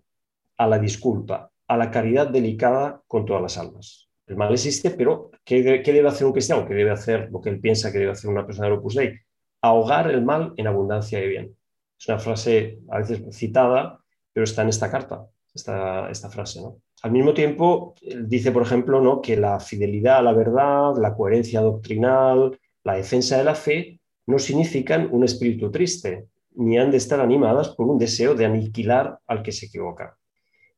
a 0.57 0.67
la 0.67 0.79
disculpa, 0.79 1.51
a 1.67 1.77
la 1.77 1.89
caridad 1.89 2.27
delicada 2.27 3.01
con 3.07 3.25
todas 3.25 3.41
las 3.41 3.57
almas. 3.57 4.09
El 4.27 4.35
mal 4.37 4.51
existe, 4.53 4.91
pero 4.91 5.31
¿qué, 5.43 5.61
debe 5.61 6.07
hacer 6.07 6.25
un 6.25 6.33
cristiano? 6.33 6.65
¿Qué 6.65 6.73
debe 6.73 6.91
hacer 6.91 7.29
lo 7.31 7.41
que 7.41 7.49
él 7.49 7.59
piensa 7.59 7.91
que 7.91 7.99
debe 7.99 8.11
hacer 8.11 8.29
una 8.29 8.45
persona 8.45 8.67
del 8.67 8.77
Opus 8.77 8.95
Dei? 8.95 9.19
Ahogar 9.61 10.09
el 10.09 10.23
mal 10.23 10.53
en 10.57 10.67
abundancia 10.67 11.19
de 11.19 11.27
bien. 11.27 11.57
Es 11.97 12.07
una 12.07 12.19
frase 12.19 12.79
a 12.89 12.99
veces 12.99 13.21
citada, 13.35 14.02
pero 14.33 14.43
está 14.43 14.63
en 14.63 14.69
esta 14.69 14.89
carta 14.91 15.27
esta, 15.53 16.09
esta 16.09 16.29
frase. 16.29 16.61
¿no? 16.61 16.81
Al 17.01 17.11
mismo 17.11 17.33
tiempo, 17.33 17.95
dice, 18.25 18.51
por 18.51 18.63
ejemplo, 18.63 19.01
¿no? 19.01 19.21
que 19.21 19.37
la 19.37 19.59
fidelidad 19.59 20.17
a 20.17 20.21
la 20.21 20.33
verdad, 20.33 20.95
la 20.97 21.15
coherencia 21.15 21.61
doctrinal, 21.61 22.59
la 22.83 22.95
defensa 22.95 23.37
de 23.37 23.43
la 23.43 23.55
fe, 23.55 23.99
no 24.25 24.39
significan 24.39 25.09
un 25.11 25.23
espíritu 25.23 25.69
triste, 25.69 26.27
ni 26.55 26.77
han 26.77 26.91
de 26.91 26.97
estar 26.97 27.19
animadas 27.19 27.69
por 27.69 27.87
un 27.87 27.97
deseo 27.97 28.35
de 28.35 28.45
aniquilar 28.45 29.19
al 29.27 29.43
que 29.43 29.51
se 29.51 29.67
equivoca. 29.67 30.17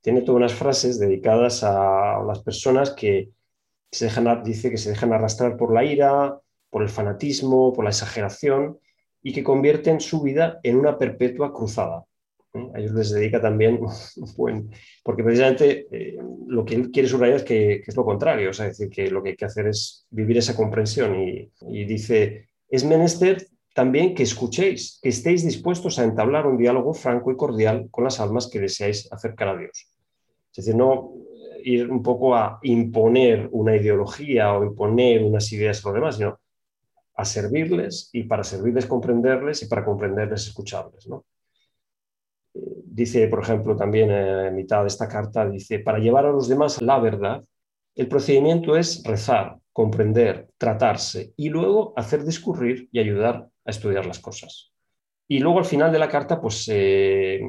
Tiene 0.02 0.22
todas 0.22 0.38
unas 0.38 0.54
frases 0.54 1.00
dedicadas 1.00 1.64
a 1.64 2.22
las 2.26 2.40
personas 2.44 2.92
que 2.92 3.32
se 3.92 4.06
dejan, 4.06 4.44
dice 4.44 4.70
que 4.70 4.78
se 4.78 4.90
dejan 4.90 5.14
arrastrar 5.14 5.58
por 5.58 5.74
la 5.74 5.84
ira, 5.84 6.40
por 6.70 6.84
el 6.84 6.90
fanatismo, 6.90 7.74
por 7.74 7.84
la 7.84 7.92
exageración 7.92 8.80
y 9.22 9.34
que 9.34 9.44
convierten 9.44 10.00
su 10.00 10.22
vida 10.22 10.60
en 10.64 10.76
una 10.78 10.98
perpetua 10.98 11.54
cruzada 11.54 12.06
a 12.74 12.80
ellos 12.80 12.94
les 12.94 13.12
dedica 13.12 13.42
también, 13.42 13.80
porque 15.04 15.24
precisamente 15.24 15.88
eh, 15.92 16.18
lo 16.48 16.64
que 16.66 16.76
él 16.76 16.92
quiere 16.92 17.08
subrayar 17.08 17.38
es 17.38 17.44
que, 17.44 17.84
es 17.86 17.96
lo 17.96 18.06
contrario, 18.06 18.50
es 18.50 18.58
decir, 18.58 18.90
que 18.90 19.10
lo 19.10 19.22
que 19.22 19.30
hay 19.30 19.36
que 19.36 19.46
hacer 19.46 19.68
es 19.68 20.08
vivir 20.10 20.38
esa 20.38 20.56
comprensión 20.56 21.16
y, 21.20 21.86
dice, 21.86 22.50
es 22.70 22.84
menester 22.84 23.48
también 23.74 24.16
que 24.16 24.24
escuchéis, 24.24 25.00
que 25.02 25.10
estéis 25.10 25.44
dispuestos 25.44 26.00
a 26.00 26.04
entablar 26.04 26.48
un 26.48 26.58
diálogo 26.58 26.94
franco 26.94 27.32
y 27.32 27.36
cordial 27.36 27.88
con 27.92 28.06
las 28.06 28.20
almas 28.20 28.48
que 28.48 28.60
deseáis 28.60 29.12
acercar 29.12 29.50
a 29.50 29.58
Dios. 29.58 29.88
Es 30.52 30.66
decir, 30.66 30.76
no 30.76 31.14
ir 31.64 31.90
un 31.90 32.02
poco 32.02 32.36
a 32.36 32.60
imponer 32.62 33.50
una 33.52 33.76
ideología 33.76 34.54
o 34.54 34.64
imponer 34.64 35.24
unas 35.24 35.52
ideas 35.52 35.84
a 35.84 35.90
los 35.90 35.96
demás, 35.96 36.16
sino 36.16 36.40
a 37.16 37.26
servirles 37.26 38.10
y 38.14 38.24
para 38.24 38.44
servirles 38.44 38.86
comprenderles 38.86 39.64
y 39.64 39.66
para 39.68 39.84
comprenderles 39.84 40.48
escucharles. 40.48 41.08
¿no? 41.08 41.26
Dice, 42.96 43.28
por 43.28 43.42
ejemplo, 43.42 43.76
también 43.76 44.10
en 44.10 44.56
mitad 44.56 44.82
de 44.82 44.88
esta 44.88 45.08
carta, 45.08 45.48
dice, 45.50 45.80
para 45.80 46.00
llevar 46.00 46.26
a 46.26 46.32
los 46.32 46.48
demás 46.48 46.82
la 46.82 46.98
verdad, 46.98 47.44
el 47.94 48.08
procedimiento 48.08 48.78
es 48.78 49.04
rezar, 49.04 49.58
comprender, 49.74 50.48
tratarse 50.58 51.34
y 51.36 51.50
luego 51.50 51.94
hacer 51.98 52.24
discurrir 52.24 52.88
y 52.92 53.00
ayudar 53.00 53.48
a 53.66 53.70
estudiar 53.70 54.06
las 54.06 54.20
cosas. 54.20 54.72
Y 55.28 55.40
luego 55.40 55.60
al 55.60 55.66
final 55.66 55.92
de 55.92 56.00
la 56.00 56.08
carta, 56.08 56.40
pues 56.40 56.70
eh, 56.72 57.42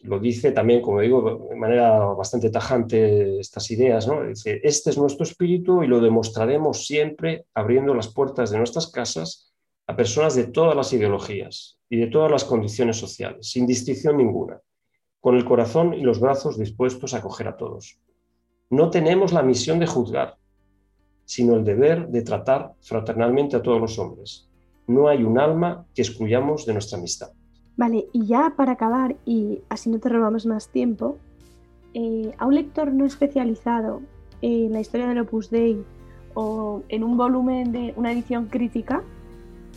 lo 0.00 0.18
dice 0.18 0.52
también, 0.52 0.80
como 0.80 1.00
digo, 1.00 1.48
de 1.50 1.56
manera 1.56 1.98
bastante 2.14 2.48
tajante 2.48 3.40
estas 3.40 3.70
ideas, 3.70 4.06
¿no? 4.06 4.24
Dice, 4.24 4.60
este 4.62 4.90
es 4.90 4.96
nuestro 4.96 5.24
espíritu 5.24 5.82
y 5.82 5.86
lo 5.86 6.00
demostraremos 6.00 6.86
siempre 6.86 7.44
abriendo 7.54 7.94
las 7.94 8.08
puertas 8.08 8.50
de 8.50 8.58
nuestras 8.58 8.90
casas 8.90 9.51
a 9.92 9.96
personas 9.96 10.34
de 10.34 10.44
todas 10.44 10.74
las 10.74 10.92
ideologías, 10.92 11.78
y 11.92 11.98
de 11.98 12.06
todas 12.06 12.30
las 12.30 12.44
condiciones 12.44 12.96
sociales, 12.96 13.50
sin 13.50 13.66
distinción 13.66 14.16
ninguna, 14.16 14.62
con 15.20 15.36
el 15.36 15.44
corazón 15.44 15.92
y 15.92 16.00
los 16.00 16.20
brazos 16.20 16.58
dispuestos 16.58 17.12
a 17.12 17.18
acoger 17.18 17.48
a 17.48 17.58
todos. 17.58 18.00
No 18.70 18.88
tenemos 18.88 19.34
la 19.34 19.42
misión 19.42 19.78
de 19.78 19.86
juzgar, 19.86 20.38
sino 21.26 21.54
el 21.54 21.64
deber 21.64 22.08
de 22.08 22.22
tratar 22.22 22.72
fraternalmente 22.80 23.56
a 23.56 23.62
todos 23.62 23.78
los 23.78 23.98
hombres. 23.98 24.48
No 24.86 25.08
hay 25.08 25.22
un 25.22 25.38
alma 25.38 25.84
que 25.94 26.00
excluyamos 26.00 26.64
de 26.64 26.72
nuestra 26.72 26.96
amistad. 26.96 27.32
Vale, 27.76 28.06
y 28.14 28.24
ya 28.24 28.54
para 28.56 28.72
acabar, 28.72 29.16
y 29.26 29.60
así 29.68 29.90
no 29.90 29.98
te 29.98 30.08
robamos 30.08 30.46
más 30.46 30.70
tiempo, 30.70 31.18
eh, 31.92 32.32
a 32.38 32.46
un 32.46 32.54
lector 32.54 32.90
no 32.90 33.04
especializado 33.04 34.00
en 34.40 34.72
la 34.72 34.80
historia 34.80 35.08
del 35.08 35.18
Opus 35.18 35.50
Dei 35.50 35.84
o 36.32 36.82
en 36.88 37.04
un 37.04 37.18
volumen 37.18 37.70
de 37.70 37.92
una 37.98 38.12
edición 38.12 38.46
crítica, 38.46 39.04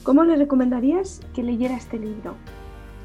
¿Cómo 0.03 0.23
le 0.23 0.35
recomendarías 0.35 1.21
que 1.33 1.43
leyera 1.43 1.75
este 1.75 1.97
libro? 1.97 2.35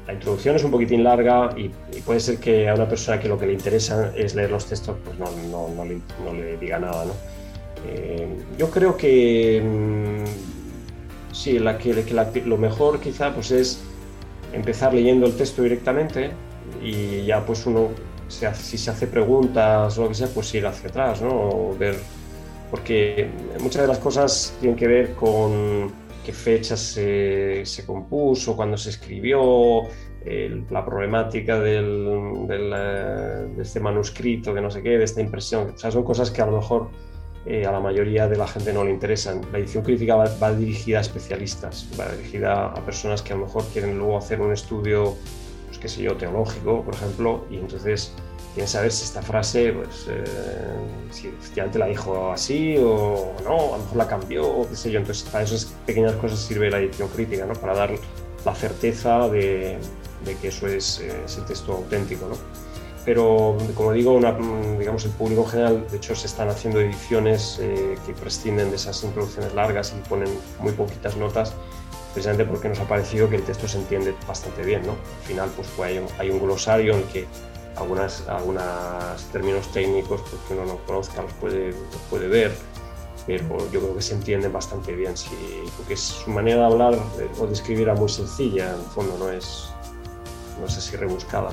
La 0.07 0.13
introducción 0.13 0.55
es 0.55 0.63
un 0.63 0.71
poquitín 0.71 1.03
larga 1.03 1.51
y, 1.55 1.69
puede 1.99 2.19
ser 2.19 2.37
que 2.37 2.67
a 2.67 2.73
una 2.73 2.87
persona 2.87 3.19
que 3.19 3.27
lo 3.27 3.37
que 3.37 3.45
le 3.45 3.53
interesa 3.53 4.11
es 4.15 4.35
leer 4.35 4.51
los 4.51 4.65
textos, 4.65 4.97
pues 5.03 5.17
no, 5.17 5.25
no, 5.49 5.67
no, 5.75 5.85
le, 5.85 6.01
no 6.25 6.33
le, 6.33 6.57
diga 6.57 6.79
nada. 6.79 7.05
Eh, 7.87 8.27
yo 8.57 8.69
creo 8.69 8.97
que 8.97 9.61
mm, 9.63 11.33
sí, 11.33 11.59
la, 11.59 11.77
que, 11.77 11.93
lo 12.45 12.57
mejor 12.57 12.99
quizá 12.99 13.33
pues 13.33 13.51
es 13.51 13.81
empezar 14.53 14.93
leyendo 14.93 15.25
el 15.25 15.35
texto 15.35 15.63
directamente 15.63 16.31
y 16.83 17.25
ya 17.25 17.45
pues 17.45 17.65
uno, 17.65 17.89
si 18.27 18.77
se 18.77 18.91
hace 18.91 19.07
preguntas 19.07 19.97
o 19.97 20.03
lo 20.03 20.09
que 20.09 20.15
sea, 20.15 20.27
pues 20.27 20.53
ir 20.53 20.65
hacia 20.65 20.89
atrás, 20.89 21.21
¿no? 21.21 21.29
O 21.29 21.75
ver, 21.77 21.95
porque 22.69 23.29
muchas 23.59 23.83
de 23.83 23.87
las 23.87 23.99
cosas 23.99 24.55
tienen 24.59 24.77
que 24.77 24.87
ver 24.87 25.13
con 25.13 25.91
qué 26.25 26.33
fechas 26.33 26.79
se, 26.79 27.65
se 27.65 27.85
compuso, 27.85 28.55
cuándo 28.55 28.77
se 28.77 28.89
escribió, 28.89 29.83
la 30.69 30.85
problemática 30.85 31.59
del, 31.59 32.47
de 32.47 33.61
este 33.61 33.79
manuscrito, 33.79 34.53
de 34.53 34.61
no 34.61 34.69
sé 34.69 34.83
qué, 34.83 34.97
de 34.97 35.03
esta 35.03 35.21
impresión. 35.21 35.71
O 35.73 35.77
sea, 35.77 35.91
son 35.91 36.03
cosas 36.03 36.29
que 36.29 36.41
a 36.41 36.45
lo 36.45 36.57
mejor 36.57 36.89
eh, 37.45 37.65
a 37.65 37.71
la 37.71 37.79
mayoría 37.79 38.27
de 38.27 38.37
la 38.37 38.47
gente 38.47 38.71
no 38.71 38.83
le 38.83 38.91
interesan. 38.91 39.41
La 39.51 39.57
edición 39.57 39.83
crítica 39.83 40.15
va, 40.15 40.53
dirigida 40.53 40.99
a 40.99 41.01
especialistas, 41.01 41.87
va 41.99 42.11
dirigida 42.11 42.67
a 42.67 42.85
personas 42.85 43.23
que 43.23 43.33
a 43.33 43.35
lo 43.35 43.45
mejor 43.45 43.65
quieren 43.73 43.97
luego 43.97 44.17
hacer 44.17 44.39
un 44.41 44.53
estudio, 44.53 45.15
pues 45.65 45.79
qué 45.79 45.87
sé 45.87 46.03
yo, 46.03 46.15
teológico, 46.15 46.83
por 46.83 46.93
ejemplo, 46.93 47.45
y 47.49 47.55
entonces 47.55 48.13
quieren 48.53 48.67
saber 48.67 48.91
si 48.91 49.05
esta 49.05 49.21
frase, 49.21 49.73
pues, 49.73 50.07
eh, 50.09 50.23
si 51.11 51.27
efectivamente 51.27 51.79
la 51.79 51.85
dijo 51.87 52.31
así 52.31 52.75
o 52.77 53.33
no, 53.43 53.73
a 53.73 53.77
lo 53.77 53.83
mejor 53.83 53.97
la 53.97 54.07
cambió, 54.07 54.47
o 54.47 54.69
qué 54.69 54.75
sé 54.75 54.91
yo. 54.91 54.99
Entonces, 54.99 55.27
para 55.29 55.43
esas 55.43 55.65
pequeñas 55.85 56.13
cosas 56.13 56.39
sirve 56.39 56.69
la 56.69 56.79
edición 56.79 57.07
crítica, 57.09 57.45
¿no? 57.45 57.53
Para 57.53 57.73
dar 57.73 57.91
la 58.45 58.55
certeza 58.55 59.29
de, 59.29 59.77
que 60.41 60.47
eso 60.47 60.67
es, 60.67 60.99
eh, 60.99 61.11
el 61.37 61.45
texto 61.45 61.73
auténtico, 61.73 62.27
¿no? 62.27 62.35
Pero, 63.03 63.57
como 63.73 63.93
digo, 63.93 64.19
digamos, 64.77 65.05
el 65.05 65.11
público 65.11 65.41
en 65.43 65.49
general, 65.49 65.87
de 65.89 65.97
hecho, 65.97 66.15
se 66.15 66.27
están 66.27 66.49
haciendo 66.49 66.79
ediciones 66.79 67.57
eh, 67.59 67.97
que 68.05 68.13
prescinden 68.13 68.69
de 68.69 68.75
esas 68.75 69.03
introducciones 69.03 69.55
largas 69.55 69.95
y 69.97 70.07
ponen 70.07 70.29
muy 70.59 70.71
poquitas 70.73 71.17
notas, 71.17 71.55
precisamente 72.13 72.45
porque 72.45 72.69
nos 72.69 72.79
ha 72.79 72.87
parecido 72.87 73.27
que 73.27 73.37
el 73.37 73.43
texto 73.43 73.67
se 73.67 73.79
entiende 73.79 74.13
bastante 74.27 74.63
bien, 74.63 74.83
¿no? 74.85 74.91
Al 74.91 75.27
final, 75.27 75.49
pues, 75.55 75.67
pues 75.75 75.89
hay, 75.89 75.97
un, 75.97 76.07
hay 76.19 76.29
un 76.29 76.39
glosario 76.39 76.93
en 76.93 76.99
el 76.99 77.05
que 77.05 77.25
algunas, 77.75 78.27
algunos 78.27 78.63
términos 79.31 79.67
técnicos 79.71 80.21
pues, 80.21 80.41
que 80.47 80.53
uno 80.53 80.65
no 80.65 80.77
conozca 80.85 81.21
los 81.21 81.33
puede, 81.33 81.73
puede 82.09 82.27
ver, 82.27 82.55
pero 83.25 83.59
yo 83.71 83.79
creo 83.79 83.95
que 83.95 84.01
se 84.01 84.15
entienden 84.15 84.51
bastante 84.51 84.95
bien, 84.95 85.15
sí, 85.15 85.29
porque 85.77 85.95
su 85.95 86.29
manera 86.29 86.59
de 86.59 86.65
hablar 86.65 86.99
o 87.39 87.47
de 87.47 87.53
escribir 87.53 87.83
era 87.83 87.95
muy 87.95 88.09
sencilla, 88.09 88.73
en 88.73 88.79
el 88.79 88.85
fondo 88.87 89.17
no 89.17 89.29
es, 89.31 89.69
no 90.59 90.69
sé 90.69 90.81
si 90.81 90.95
rebuscada. 90.95 91.51